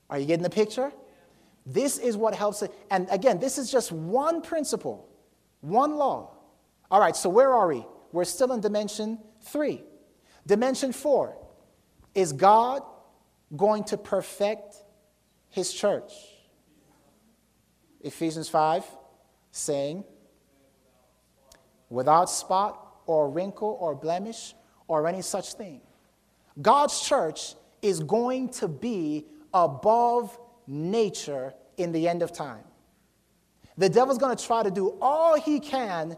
Are 0.10 0.18
you 0.18 0.26
getting 0.26 0.44
the 0.44 0.50
picture? 0.50 0.94
This 1.66 1.98
is 1.98 2.16
what 2.16 2.34
helps 2.34 2.62
it. 2.62 2.72
And 2.90 3.08
again, 3.12 3.40
this 3.40 3.58
is 3.58 3.70
just 3.70 3.92
one 3.92 4.42
principle 4.42 5.10
one 5.62 5.96
law. 5.96 6.32
All 6.90 7.00
right, 7.00 7.16
so 7.16 7.30
where 7.30 7.54
are 7.54 7.68
we? 7.68 7.86
We're 8.12 8.26
still 8.26 8.52
in 8.54 8.62
dimension 8.62 9.20
three. 9.42 9.84
Dimension 10.46 10.94
four 10.94 11.38
is 12.16 12.34
God 12.34 12.82
going 13.56 13.84
to 13.86 13.98
perfect 13.98 14.76
his 15.50 15.74
church? 15.74 16.12
Ephesians 18.02 18.48
5, 18.50 18.86
saying, 19.52 20.04
without 21.90 22.30
spot 22.30 23.02
or 23.06 23.30
wrinkle 23.30 23.78
or 23.80 23.96
blemish 23.96 24.54
or 24.88 25.08
any 25.08 25.22
such 25.22 25.54
thing. 25.54 25.82
God's 26.62 27.02
church 27.02 27.56
is 27.82 28.00
going 28.00 28.50
to 28.50 28.68
be 28.68 29.26
above 29.54 30.38
nature 30.66 31.54
in 31.78 31.92
the 31.92 32.08
end 32.08 32.22
of 32.22 32.34
time. 32.34 32.64
The 33.78 33.90
devil's 33.90 34.18
going 34.18 34.36
to 34.36 34.44
try 34.44 34.64
to 34.64 34.72
do 34.72 34.98
all 35.02 35.40
he 35.40 35.60
can 35.60 36.18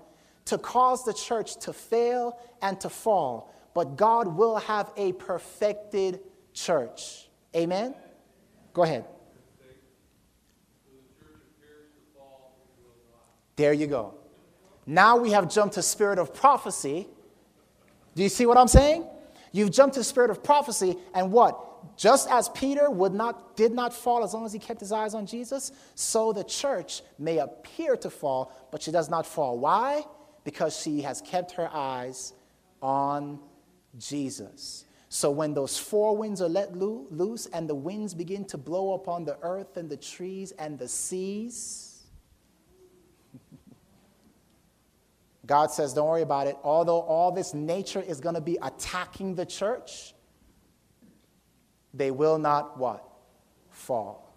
to 0.49 0.57
cause 0.57 1.05
the 1.05 1.13
church 1.13 1.57
to 1.57 1.73
fail 1.73 2.37
and 2.61 2.79
to 2.81 2.89
fall, 2.89 3.53
but 3.73 3.95
God 3.95 4.27
will 4.35 4.57
have 4.57 4.91
a 4.97 5.13
perfected 5.13 6.21
church. 6.53 7.29
Amen? 7.55 7.93
Go 8.73 8.83
ahead. 8.83 9.05
There 13.55 13.73
you 13.73 13.87
go. 13.87 14.15
Now 14.85 15.17
we 15.17 15.31
have 15.31 15.51
jumped 15.51 15.75
to 15.75 15.83
spirit 15.83 16.17
of 16.17 16.33
prophecy. 16.33 17.07
Do 18.15 18.23
you 18.23 18.29
see 18.29 18.45
what 18.45 18.57
I'm 18.57 18.67
saying? 18.67 19.05
You've 19.51 19.71
jumped 19.71 19.95
to 19.95 20.03
spirit 20.03 20.31
of 20.31 20.43
prophecy, 20.43 20.95
and 21.13 21.31
what? 21.31 21.97
Just 21.97 22.29
as 22.29 22.49
Peter 22.49 22.89
would 22.89 23.13
not, 23.13 23.55
did 23.55 23.71
not 23.71 23.93
fall 23.93 24.23
as 24.23 24.33
long 24.33 24.45
as 24.45 24.53
he 24.53 24.59
kept 24.59 24.79
his 24.79 24.91
eyes 24.91 25.13
on 25.13 25.25
Jesus, 25.25 25.71
so 25.95 26.33
the 26.33 26.43
church 26.43 27.01
may 27.17 27.37
appear 27.37 27.95
to 27.97 28.09
fall, 28.09 28.51
but 28.71 28.81
she 28.81 28.91
does 28.91 29.09
not 29.09 29.25
fall. 29.25 29.59
Why? 29.59 30.03
Because 30.43 30.77
she 30.77 31.01
has 31.01 31.21
kept 31.21 31.53
her 31.53 31.69
eyes 31.71 32.33
on 32.81 33.39
Jesus. 33.97 34.85
So 35.09 35.31
when 35.31 35.53
those 35.55 35.77
four 35.77 36.15
winds 36.15 36.41
are 36.41 36.47
let 36.47 36.75
loose 36.75 37.47
and 37.47 37.67
the 37.67 37.75
winds 37.75 38.13
begin 38.13 38.45
to 38.45 38.57
blow 38.57 38.93
upon 38.93 39.25
the 39.25 39.37
earth 39.41 39.75
and 39.75 39.89
the 39.89 39.97
trees 39.97 40.51
and 40.51 40.77
the 40.77 40.87
seas, 40.87 42.03
God 45.47 45.71
says, 45.71 45.95
don't 45.95 46.07
worry 46.07 46.21
about 46.21 46.45
it. 46.45 46.57
Although 46.63 47.01
all 47.01 47.31
this 47.31 47.55
nature 47.55 48.01
is 48.01 48.19
going 48.19 48.35
to 48.35 48.41
be 48.41 48.59
attacking 48.61 49.33
the 49.33 49.47
church, 49.47 50.13
they 51.91 52.11
will 52.11 52.37
not 52.37 52.77
what? 52.77 53.03
Fall. 53.71 54.31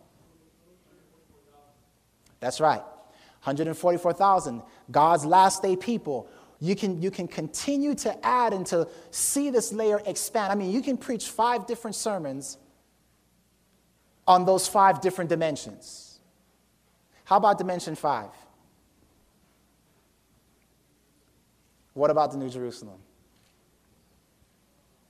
That's 2.40 2.60
right. 2.60 2.82
144,000. 3.44 4.62
God's 4.90 5.24
last 5.24 5.62
day 5.62 5.74
people. 5.76 6.28
You 6.60 6.76
can, 6.76 7.02
you 7.02 7.10
can 7.10 7.26
continue 7.26 7.94
to 7.96 8.24
add 8.24 8.52
and 8.52 8.64
to 8.66 8.86
see 9.10 9.50
this 9.50 9.72
layer 9.72 10.00
expand. 10.06 10.52
I 10.52 10.54
mean, 10.54 10.70
you 10.70 10.80
can 10.80 10.96
preach 10.96 11.28
five 11.28 11.66
different 11.66 11.96
sermons 11.96 12.56
on 14.28 14.44
those 14.44 14.68
five 14.68 15.00
different 15.00 15.28
dimensions. 15.28 16.20
How 17.24 17.36
about 17.36 17.58
dimension 17.58 17.96
five? 17.96 18.30
What 21.94 22.10
about 22.10 22.30
the 22.30 22.38
New 22.38 22.48
Jerusalem? 22.48 22.98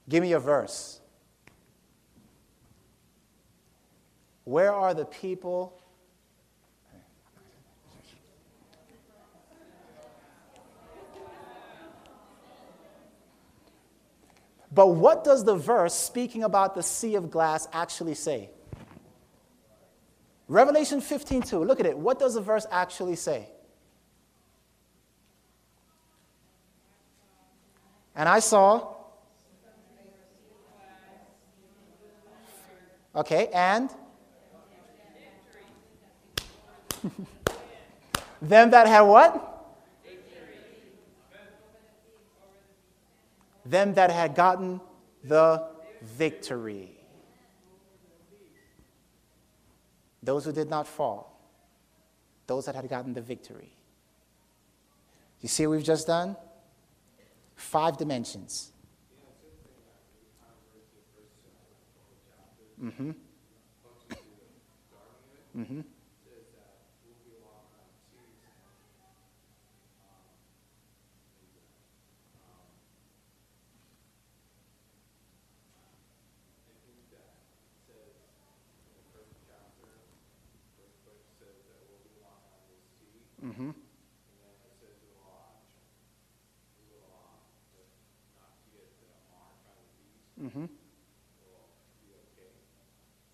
Give 0.09 0.23
me 0.23 0.33
a 0.33 0.39
verse. 0.39 0.99
Where 4.43 4.73
are 4.73 4.93
the 4.93 5.05
people? 5.05 5.79
But 14.73 14.87
what 14.87 15.23
does 15.23 15.43
the 15.43 15.55
verse 15.55 15.93
speaking 15.93 16.43
about 16.43 16.73
the 16.73 16.81
sea 16.81 17.15
of 17.15 17.29
glass 17.29 17.67
actually 17.71 18.15
say? 18.15 18.49
Revelation 20.47 20.99
15:2. 20.99 21.63
Look 21.65 21.79
at 21.79 21.85
it. 21.85 21.97
What 21.97 22.19
does 22.19 22.33
the 22.33 22.41
verse 22.41 22.65
actually 22.71 23.15
say? 23.15 23.49
And 28.15 28.27
I 28.27 28.39
saw. 28.39 28.89
Okay, 33.15 33.47
and? 33.53 33.91
them 38.41 38.71
that 38.71 38.87
had 38.87 39.01
what? 39.01 39.52
Them 43.65 43.93
that 43.93 44.11
had 44.11 44.35
gotten 44.35 44.81
the 45.23 45.65
victory. 46.01 46.97
Those 50.21 50.45
who 50.45 50.51
did 50.51 50.69
not 50.69 50.87
fall. 50.87 51.39
Those 52.47 52.65
that 52.65 52.75
had 52.75 52.89
gotten 52.89 53.13
the 53.13 53.21
victory. 53.21 53.71
You 55.41 55.49
see 55.49 55.67
what 55.67 55.75
we've 55.75 55.83
just 55.83 56.07
done? 56.07 56.35
Five 57.55 57.97
dimensions. 57.97 58.71
Mm-hmm. 62.81 63.11
Mm-hmm. 65.55 65.61
Mm-hmm. 65.61 65.81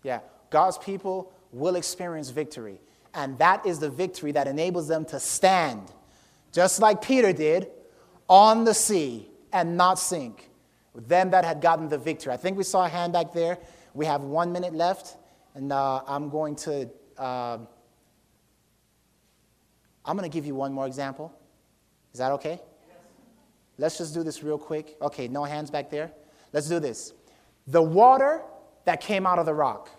Yeah, 0.02 0.20
God's 0.50 0.78
people 0.78 1.32
will 1.52 1.76
experience 1.76 2.30
victory. 2.30 2.80
And 3.14 3.38
that 3.38 3.66
is 3.66 3.78
the 3.80 3.90
victory 3.90 4.32
that 4.32 4.46
enables 4.46 4.86
them 4.88 5.04
to 5.06 5.18
stand, 5.18 5.92
just 6.52 6.80
like 6.80 7.02
Peter 7.02 7.32
did, 7.32 7.68
on 8.28 8.64
the 8.64 8.74
sea 8.74 9.28
and 9.52 9.76
not 9.76 9.98
sink. 9.98 10.48
Them 10.94 11.30
that 11.30 11.44
had 11.44 11.60
gotten 11.60 11.88
the 11.88 11.98
victory. 11.98 12.32
I 12.32 12.36
think 12.36 12.56
we 12.56 12.64
saw 12.64 12.84
a 12.84 12.88
hand 12.88 13.12
back 13.12 13.32
there. 13.32 13.58
We 13.94 14.06
have 14.06 14.22
one 14.22 14.52
minute 14.52 14.74
left, 14.74 15.16
and 15.54 15.72
uh, 15.72 16.02
I'm 16.06 16.28
going 16.30 16.56
to. 16.56 16.88
Uh, 17.16 17.58
I'm 20.04 20.16
going 20.16 20.28
to 20.28 20.34
give 20.34 20.46
you 20.46 20.54
one 20.54 20.72
more 20.72 20.86
example. 20.86 21.32
Is 22.12 22.18
that 22.18 22.32
okay? 22.32 22.60
Yes. 22.88 22.96
Let's 23.78 23.98
just 23.98 24.14
do 24.14 24.22
this 24.24 24.42
real 24.42 24.58
quick. 24.58 24.96
Okay, 25.00 25.28
no 25.28 25.44
hands 25.44 25.70
back 25.70 25.90
there. 25.90 26.10
Let's 26.52 26.68
do 26.68 26.80
this. 26.80 27.12
The 27.68 27.82
water 27.82 28.42
that 28.84 29.00
came 29.00 29.26
out 29.26 29.38
of 29.38 29.46
the 29.46 29.54
rock. 29.54 29.90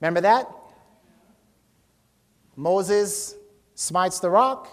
Remember 0.00 0.20
that? 0.20 0.46
Moses 2.56 3.34
smites 3.74 4.20
the 4.20 4.30
rock, 4.30 4.68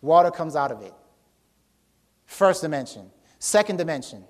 water 0.00 0.30
comes 0.30 0.54
out 0.54 0.70
of 0.70 0.82
it. 0.82 0.94
First 2.26 2.62
dimension. 2.62 3.10
Second 3.38 3.76
dimension. 3.76 4.24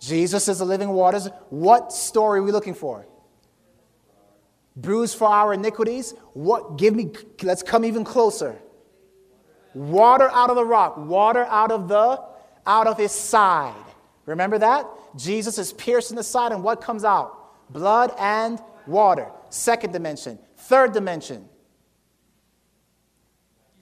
Jesus 0.00 0.48
is 0.48 0.58
the 0.58 0.66
living 0.66 0.90
waters. 0.90 1.28
What 1.48 1.92
story 1.92 2.40
are 2.40 2.42
we 2.42 2.52
looking 2.52 2.74
for? 2.74 3.06
Bruised 4.76 5.16
for 5.16 5.28
our 5.28 5.54
iniquities. 5.54 6.12
What 6.34 6.76
give 6.76 6.94
me 6.94 7.12
let's 7.42 7.62
come 7.62 7.84
even 7.84 8.04
closer. 8.04 8.58
Water 9.72 10.28
out 10.30 10.50
of 10.50 10.56
the 10.56 10.64
rock, 10.64 10.96
water 10.98 11.44
out 11.44 11.72
of 11.72 11.88
the 11.88 12.22
out 12.66 12.86
of 12.86 12.98
his 12.98 13.12
side. 13.12 13.74
Remember 14.26 14.58
that? 14.58 14.86
Jesus 15.16 15.58
is 15.58 15.72
pierced 15.72 16.10
in 16.10 16.16
the 16.16 16.22
side, 16.22 16.52
and 16.52 16.62
what 16.62 16.80
comes 16.80 17.04
out? 17.04 17.72
Blood 17.72 18.12
and 18.18 18.60
water. 18.86 19.28
Second 19.50 19.92
dimension. 19.92 20.38
Third 20.56 20.92
dimension. 20.92 21.48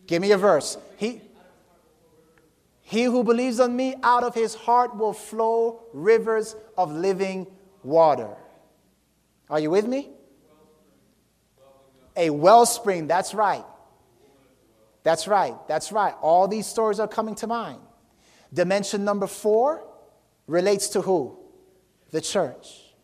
Give 0.06 0.20
me 0.20 0.32
a 0.32 0.38
verse. 0.38 0.76
He, 0.96 1.22
he 2.80 3.04
who 3.04 3.24
believes 3.24 3.60
on 3.60 3.74
me, 3.74 3.94
out 4.02 4.24
of 4.24 4.34
his 4.34 4.54
heart 4.54 4.96
will 4.96 5.12
flow 5.12 5.82
rivers 5.92 6.54
of 6.76 6.92
living 6.92 7.46
water. 7.82 8.28
Are 9.48 9.60
you 9.60 9.70
with 9.70 9.86
me? 9.86 10.10
A 12.16 12.30
wellspring, 12.30 13.06
that's 13.06 13.32
right. 13.32 13.64
That's 15.02 15.26
right. 15.26 15.54
That's 15.66 15.92
right. 15.92 16.14
All 16.20 16.46
these 16.46 16.66
stories 16.66 17.00
are 17.00 17.08
coming 17.08 17.34
to 17.36 17.46
mind. 17.46 17.80
Dimension 18.52 19.04
number 19.04 19.26
four 19.26 19.84
relates 20.46 20.88
to 20.88 21.02
who? 21.02 21.38
The 22.10 22.20
church. 22.20 22.94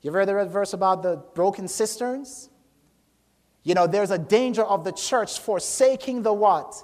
You 0.00 0.10
ever 0.10 0.18
read 0.18 0.48
the 0.48 0.52
verse 0.52 0.72
about 0.72 1.02
the 1.02 1.22
broken 1.34 1.68
cisterns? 1.68 2.48
You 3.64 3.74
know, 3.74 3.86
there's 3.86 4.10
a 4.10 4.18
danger 4.18 4.62
of 4.62 4.84
the 4.84 4.92
church 4.92 5.38
forsaking 5.38 6.22
the 6.22 6.32
what? 6.32 6.74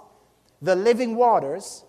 The 0.62 0.76
living 0.76 1.16
waters, 1.16 1.84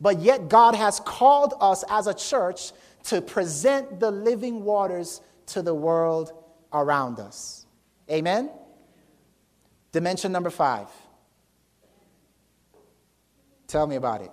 but 0.00 0.20
yet 0.20 0.48
God 0.48 0.74
has 0.74 1.00
called 1.00 1.54
us 1.60 1.84
as 1.88 2.06
a 2.06 2.14
church 2.14 2.72
to 3.04 3.20
present 3.20 4.00
the 4.00 4.10
living 4.10 4.64
waters 4.64 5.20
to 5.46 5.62
the 5.62 5.74
world 5.74 6.32
around 6.72 7.20
us. 7.20 7.66
Amen? 8.10 8.50
Dimension 9.92 10.32
number 10.32 10.50
five. 10.50 10.88
Tell 13.66 13.86
me 13.86 13.96
about 13.96 14.22
it. 14.22 14.30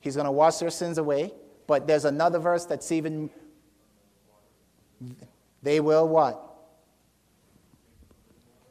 He's 0.00 0.16
going 0.16 0.26
to 0.26 0.32
wash 0.32 0.56
their 0.56 0.70
sins 0.70 0.98
away, 0.98 1.32
but 1.66 1.86
there's 1.86 2.04
another 2.04 2.38
verse 2.38 2.64
that's 2.64 2.90
even. 2.90 3.30
They 5.62 5.80
will 5.80 6.08
what? 6.08 6.46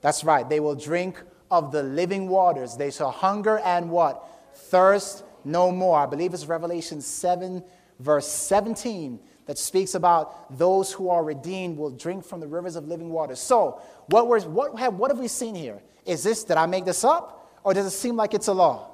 That's 0.02 0.24
right. 0.24 0.48
They 0.48 0.60
will 0.60 0.76
drink 0.76 1.22
of 1.52 1.72
the 1.72 1.84
living 1.84 2.28
waters. 2.28 2.76
They 2.76 2.92
shall 2.92 3.12
hunger 3.12 3.60
and 3.60 3.90
what? 3.90 4.28
Thirst 4.54 5.24
no 5.44 5.72
more. 5.72 6.00
I 6.00 6.06
believe 6.06 6.34
it's 6.34 6.46
Revelation 6.46 7.02
7, 7.02 7.64
verse 8.00 8.28
17, 8.28 9.20
that 9.46 9.58
speaks 9.58 9.96
about 9.96 10.58
those 10.58 10.92
who 10.92 11.10
are 11.10 11.24
redeemed 11.24 11.78
will 11.78 11.90
drink 11.90 12.24
from 12.24 12.40
the 12.40 12.48
rivers 12.48 12.76
of 12.76 12.88
living 12.88 13.10
water. 13.10 13.36
So, 13.36 13.82
what, 14.08 14.28
we're, 14.28 14.42
what, 14.42 14.78
have, 14.80 14.96
what 14.96 15.12
have 15.12 15.20
we 15.20 15.28
seen 15.28 15.56
here? 15.56 15.82
Is 16.06 16.24
this, 16.24 16.44
did 16.44 16.58
I 16.58 16.66
make 16.66 16.86
this 16.86 17.04
up? 17.04 17.60
Or 17.64 17.74
does 17.74 17.86
it 17.86 17.92
seem 17.92 18.16
like 18.16 18.34
it's 18.34 18.48
a 18.48 18.54
law? 18.54 18.92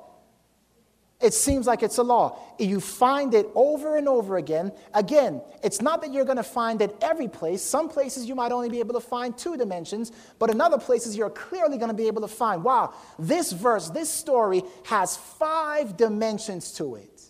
It 1.22 1.34
seems 1.34 1.66
like 1.66 1.82
it's 1.82 1.97
a 1.97 2.03
law. 2.03 2.38
You 2.59 2.82
find 2.82 3.34
it 3.34 3.47
over 3.55 3.95
and 3.95 4.07
over 4.07 4.36
again. 4.36 4.74
Again, 4.93 5.41
it's 5.63 5.82
not 5.82 6.01
that 6.01 6.11
you're 6.11 6.26
going 6.26 6.38
to 6.38 6.43
find 6.43 6.82
it 6.82 6.95
every 7.01 7.30
place. 7.30 7.61
Some 7.61 7.88
places 7.88 8.26
you 8.26 8.36
might 8.36 8.51
only 8.51 8.70
be 8.70 8.80
able 8.80 8.93
to 8.95 8.99
find 8.99 9.38
two 9.38 9.55
dimensions, 9.55 10.11
but 10.39 10.49
in 10.49 10.59
other 10.59 10.78
places 10.78 11.16
you're 11.16 11.30
clearly 11.30 11.78
going 11.78 11.89
to 11.89 11.95
be 11.95 12.07
able 12.07 12.22
to 12.22 12.28
find, 12.28 12.63
wow, 12.63 12.93
this 13.18 13.53
verse, 13.53 13.89
this 13.89 14.11
story 14.11 14.63
has 14.86 15.16
five 15.16 15.95
dimensions 15.95 16.74
to 16.74 16.95
it. 16.95 17.22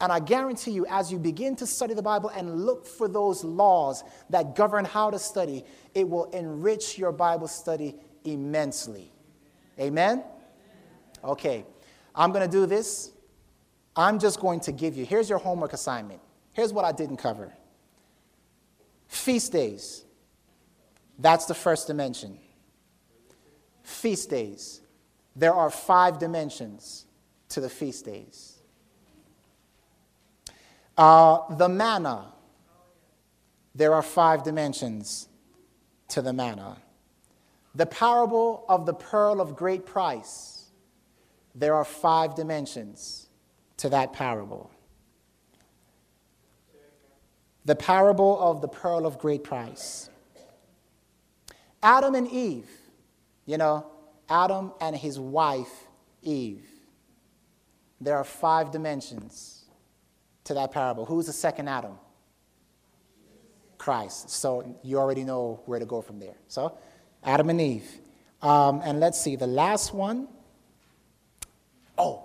And 0.00 0.12
I 0.12 0.18
guarantee 0.18 0.72
you, 0.72 0.84
as 0.90 1.10
you 1.10 1.18
begin 1.18 1.56
to 1.56 1.66
study 1.66 1.94
the 1.94 2.02
Bible 2.02 2.28
and 2.30 2.66
look 2.66 2.86
for 2.86 3.08
those 3.08 3.44
laws 3.44 4.02
that 4.30 4.54
govern 4.54 4.84
how 4.84 5.10
to 5.10 5.18
study, 5.18 5.64
it 5.94 6.06
will 6.08 6.26
enrich 6.32 6.98
your 6.98 7.12
Bible 7.12 7.48
study 7.48 7.94
immensely. 8.24 9.10
Amen? 9.78 10.24
Okay. 11.24 11.64
I'm 12.16 12.32
going 12.32 12.48
to 12.48 12.50
do 12.50 12.64
this. 12.66 13.10
I'm 13.94 14.18
just 14.18 14.40
going 14.40 14.60
to 14.60 14.72
give 14.72 14.96
you, 14.96 15.04
here's 15.04 15.28
your 15.28 15.38
homework 15.38 15.72
assignment. 15.72 16.20
Here's 16.52 16.72
what 16.72 16.84
I 16.84 16.92
didn't 16.92 17.18
cover 17.18 17.52
feast 19.08 19.52
days. 19.52 20.04
That's 21.18 21.46
the 21.46 21.54
first 21.54 21.86
dimension. 21.86 22.38
Feast 23.82 24.30
days. 24.30 24.80
There 25.34 25.54
are 25.54 25.70
five 25.70 26.18
dimensions 26.18 27.06
to 27.50 27.60
the 27.60 27.68
feast 27.68 28.04
days. 28.04 28.58
Uh, 30.96 31.54
the 31.56 31.68
manna. 31.68 32.32
There 33.74 33.94
are 33.94 34.02
five 34.02 34.42
dimensions 34.42 35.28
to 36.08 36.22
the 36.22 36.32
manna. 36.32 36.78
The 37.74 37.86
parable 37.86 38.64
of 38.68 38.86
the 38.86 38.94
pearl 38.94 39.40
of 39.40 39.54
great 39.54 39.84
price 39.84 40.55
there 41.56 41.74
are 41.74 41.84
five 41.84 42.34
dimensions 42.34 43.28
to 43.78 43.88
that 43.88 44.12
parable. 44.12 44.70
The 47.64 47.74
parable 47.74 48.38
of 48.38 48.60
the 48.60 48.68
pearl 48.68 49.06
of 49.06 49.18
great 49.18 49.42
price. 49.42 50.10
Adam 51.82 52.14
and 52.14 52.28
Eve, 52.30 52.68
you 53.46 53.56
know, 53.56 53.86
Adam 54.28 54.72
and 54.80 54.94
his 54.94 55.18
wife, 55.18 55.86
Eve. 56.22 56.64
There 58.00 58.16
are 58.16 58.24
five 58.24 58.70
dimensions 58.70 59.64
to 60.44 60.54
that 60.54 60.72
parable. 60.72 61.06
Who's 61.06 61.26
the 61.26 61.32
second 61.32 61.68
Adam? 61.68 61.98
Christ. 63.78 64.28
So 64.30 64.78
you 64.82 64.98
already 64.98 65.24
know 65.24 65.62
where 65.64 65.78
to 65.78 65.86
go 65.86 66.02
from 66.02 66.18
there. 66.18 66.36
So, 66.48 66.76
Adam 67.24 67.48
and 67.48 67.60
Eve. 67.60 67.88
Um, 68.42 68.82
and 68.84 69.00
let's 69.00 69.20
see, 69.20 69.36
the 69.36 69.46
last 69.46 69.94
one 69.94 70.28
Oh. 71.98 72.24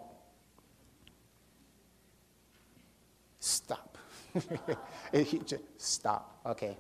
Stop. 3.40 3.98
Stop. 5.78 6.40
Okay. 6.46 6.78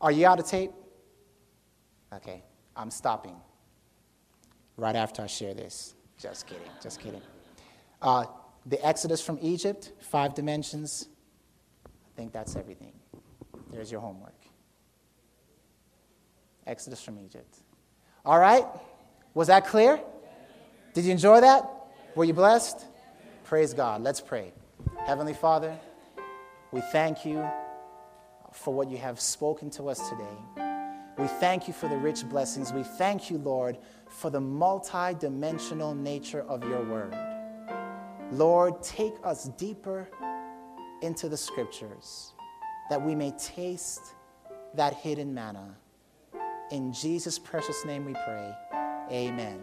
Are 0.00 0.12
you 0.12 0.26
out 0.26 0.38
of 0.38 0.46
tape? 0.46 0.72
Okay. 2.12 2.42
I'm 2.76 2.90
stopping 2.90 3.36
right 4.76 4.96
after 4.96 5.22
I 5.22 5.26
share 5.26 5.54
this. 5.54 5.94
Just 6.18 6.46
kidding. 6.46 6.68
Just 6.82 7.00
kidding. 7.00 7.22
Uh, 8.00 8.26
the 8.66 8.84
Exodus 8.84 9.22
from 9.22 9.38
Egypt, 9.40 9.92
five 10.00 10.34
dimensions. 10.34 11.08
I 11.86 11.90
think 12.16 12.32
that's 12.32 12.56
everything. 12.56 12.92
There's 13.70 13.90
your 13.90 14.00
homework. 14.00 14.34
Exodus 16.66 17.02
from 17.02 17.18
Egypt. 17.18 17.58
All 18.24 18.38
right? 18.38 18.64
Was 19.34 19.48
that 19.48 19.66
clear? 19.66 20.00
Did 20.94 21.04
you 21.04 21.12
enjoy 21.12 21.40
that? 21.40 21.68
Were 22.16 22.24
you 22.24 22.32
blessed? 22.32 22.86
Praise 23.44 23.74
God. 23.74 24.02
Let's 24.02 24.22
pray. 24.22 24.54
Heavenly 25.04 25.34
Father, 25.34 25.78
we 26.72 26.80
thank 26.80 27.26
you 27.26 27.46
for 28.52 28.72
what 28.72 28.90
you 28.90 28.96
have 28.96 29.20
spoken 29.20 29.68
to 29.72 29.90
us 29.90 30.08
today. 30.08 30.64
We 31.18 31.26
thank 31.26 31.68
you 31.68 31.74
for 31.74 31.90
the 31.90 31.96
rich 31.98 32.26
blessings. 32.26 32.72
We 32.72 32.84
thank 32.84 33.28
you, 33.28 33.36
Lord, 33.36 33.76
for 34.08 34.30
the 34.30 34.40
multi-dimensional 34.40 35.94
nature 35.94 36.40
of 36.48 36.64
your 36.64 36.82
word. 36.84 37.14
Lord, 38.32 38.82
take 38.82 39.12
us 39.22 39.50
deeper 39.58 40.08
into 41.02 41.28
the 41.28 41.36
scriptures 41.36 42.32
that 42.88 43.00
we 43.00 43.14
may 43.14 43.32
taste 43.32 44.14
that 44.72 44.94
hidden 44.94 45.34
manna. 45.34 45.76
In 46.70 46.94
Jesus' 46.94 47.38
precious 47.38 47.84
name 47.84 48.06
we 48.06 48.14
pray. 48.14 48.54
Amen. 49.12 49.60